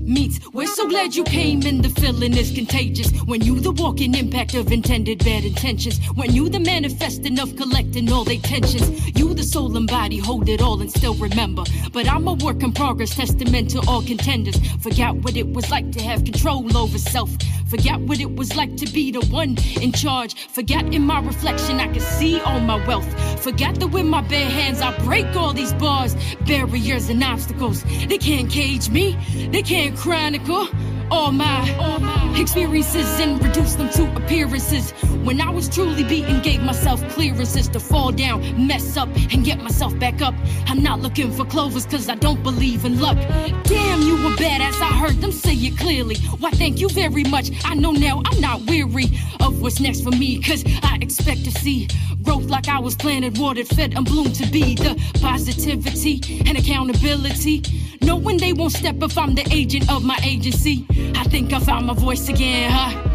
[0.02, 0.40] meets.
[0.54, 3.12] We're so glad you came and the feeling is contagious.
[3.26, 6.00] When you the walking impact of intended bad intentions.
[6.16, 8.88] When you the manifesting of collecting all their tensions.
[9.18, 11.64] You the soul and body hold it all and still remember.
[11.92, 14.58] But I'm a work in progress, testament to all contenders.
[14.82, 17.30] Forgot what it was like to have control over self.
[17.74, 20.36] Forgot what it was like to be the one in charge.
[20.36, 23.10] Forgot in my reflection I could see all my wealth.
[23.42, 26.16] Forgot that with my bare hands I break all these bars,
[26.46, 27.84] barriers and obstacles.
[28.08, 29.18] They can't cage me.
[29.52, 30.68] They can't chronicle
[31.12, 34.92] all my, experiences and reduce them to appearances.
[35.24, 39.60] When I was truly beaten, gave myself clearances to fall down, mess up, and get
[39.60, 40.34] myself back up.
[40.68, 43.18] I'm not looking for clovers cause I don't believe in luck.
[43.64, 46.18] Damn, you were badass, I heard them say it clearly.
[46.40, 47.52] Why, thank you very much.
[47.66, 49.06] I know now I'm not weary
[49.40, 51.88] of what's next for me cause I expect to see
[52.24, 57.64] growth like I was planted, watered, fed, and bloomed to be the positivity and accountability.
[58.02, 60.86] Knowing they won't step if I'm the agent of my agency.
[61.16, 63.13] I think I found my voice again, huh?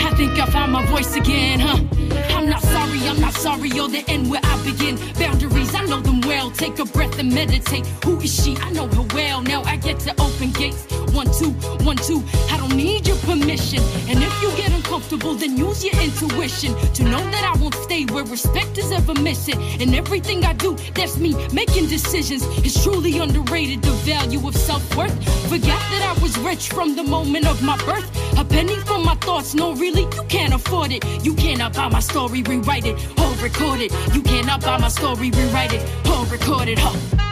[0.00, 1.78] I think I found my voice again, huh?
[2.36, 4.96] I'm not sorry, I'm not sorry, you're the end where I begin.
[5.14, 6.50] Boundaries, I know them well.
[6.50, 7.86] Take a breath and meditate.
[8.04, 8.56] Who is she?
[8.56, 9.42] I know her well.
[9.42, 10.84] Now I get to open gates.
[11.12, 11.50] One, two,
[11.84, 12.22] one, two.
[12.50, 13.80] I don't need your permission.
[14.08, 18.06] And if you get uncomfortable, then use your intuition to know that I won't stay
[18.06, 19.60] where respect is ever missing.
[19.80, 22.42] And everything I do, that's me making decisions.
[22.64, 25.14] It's truly underrated, the value of self worth.
[25.48, 28.08] Forgot that I was rich from the moment of my birth.
[28.38, 31.04] A penny for my thoughts, no, really, you can't afford it.
[31.24, 33.90] You cannot buy my story, rewrite it, or record it.
[34.14, 37.31] You cannot buy my story, rewrite it, or record it, huh?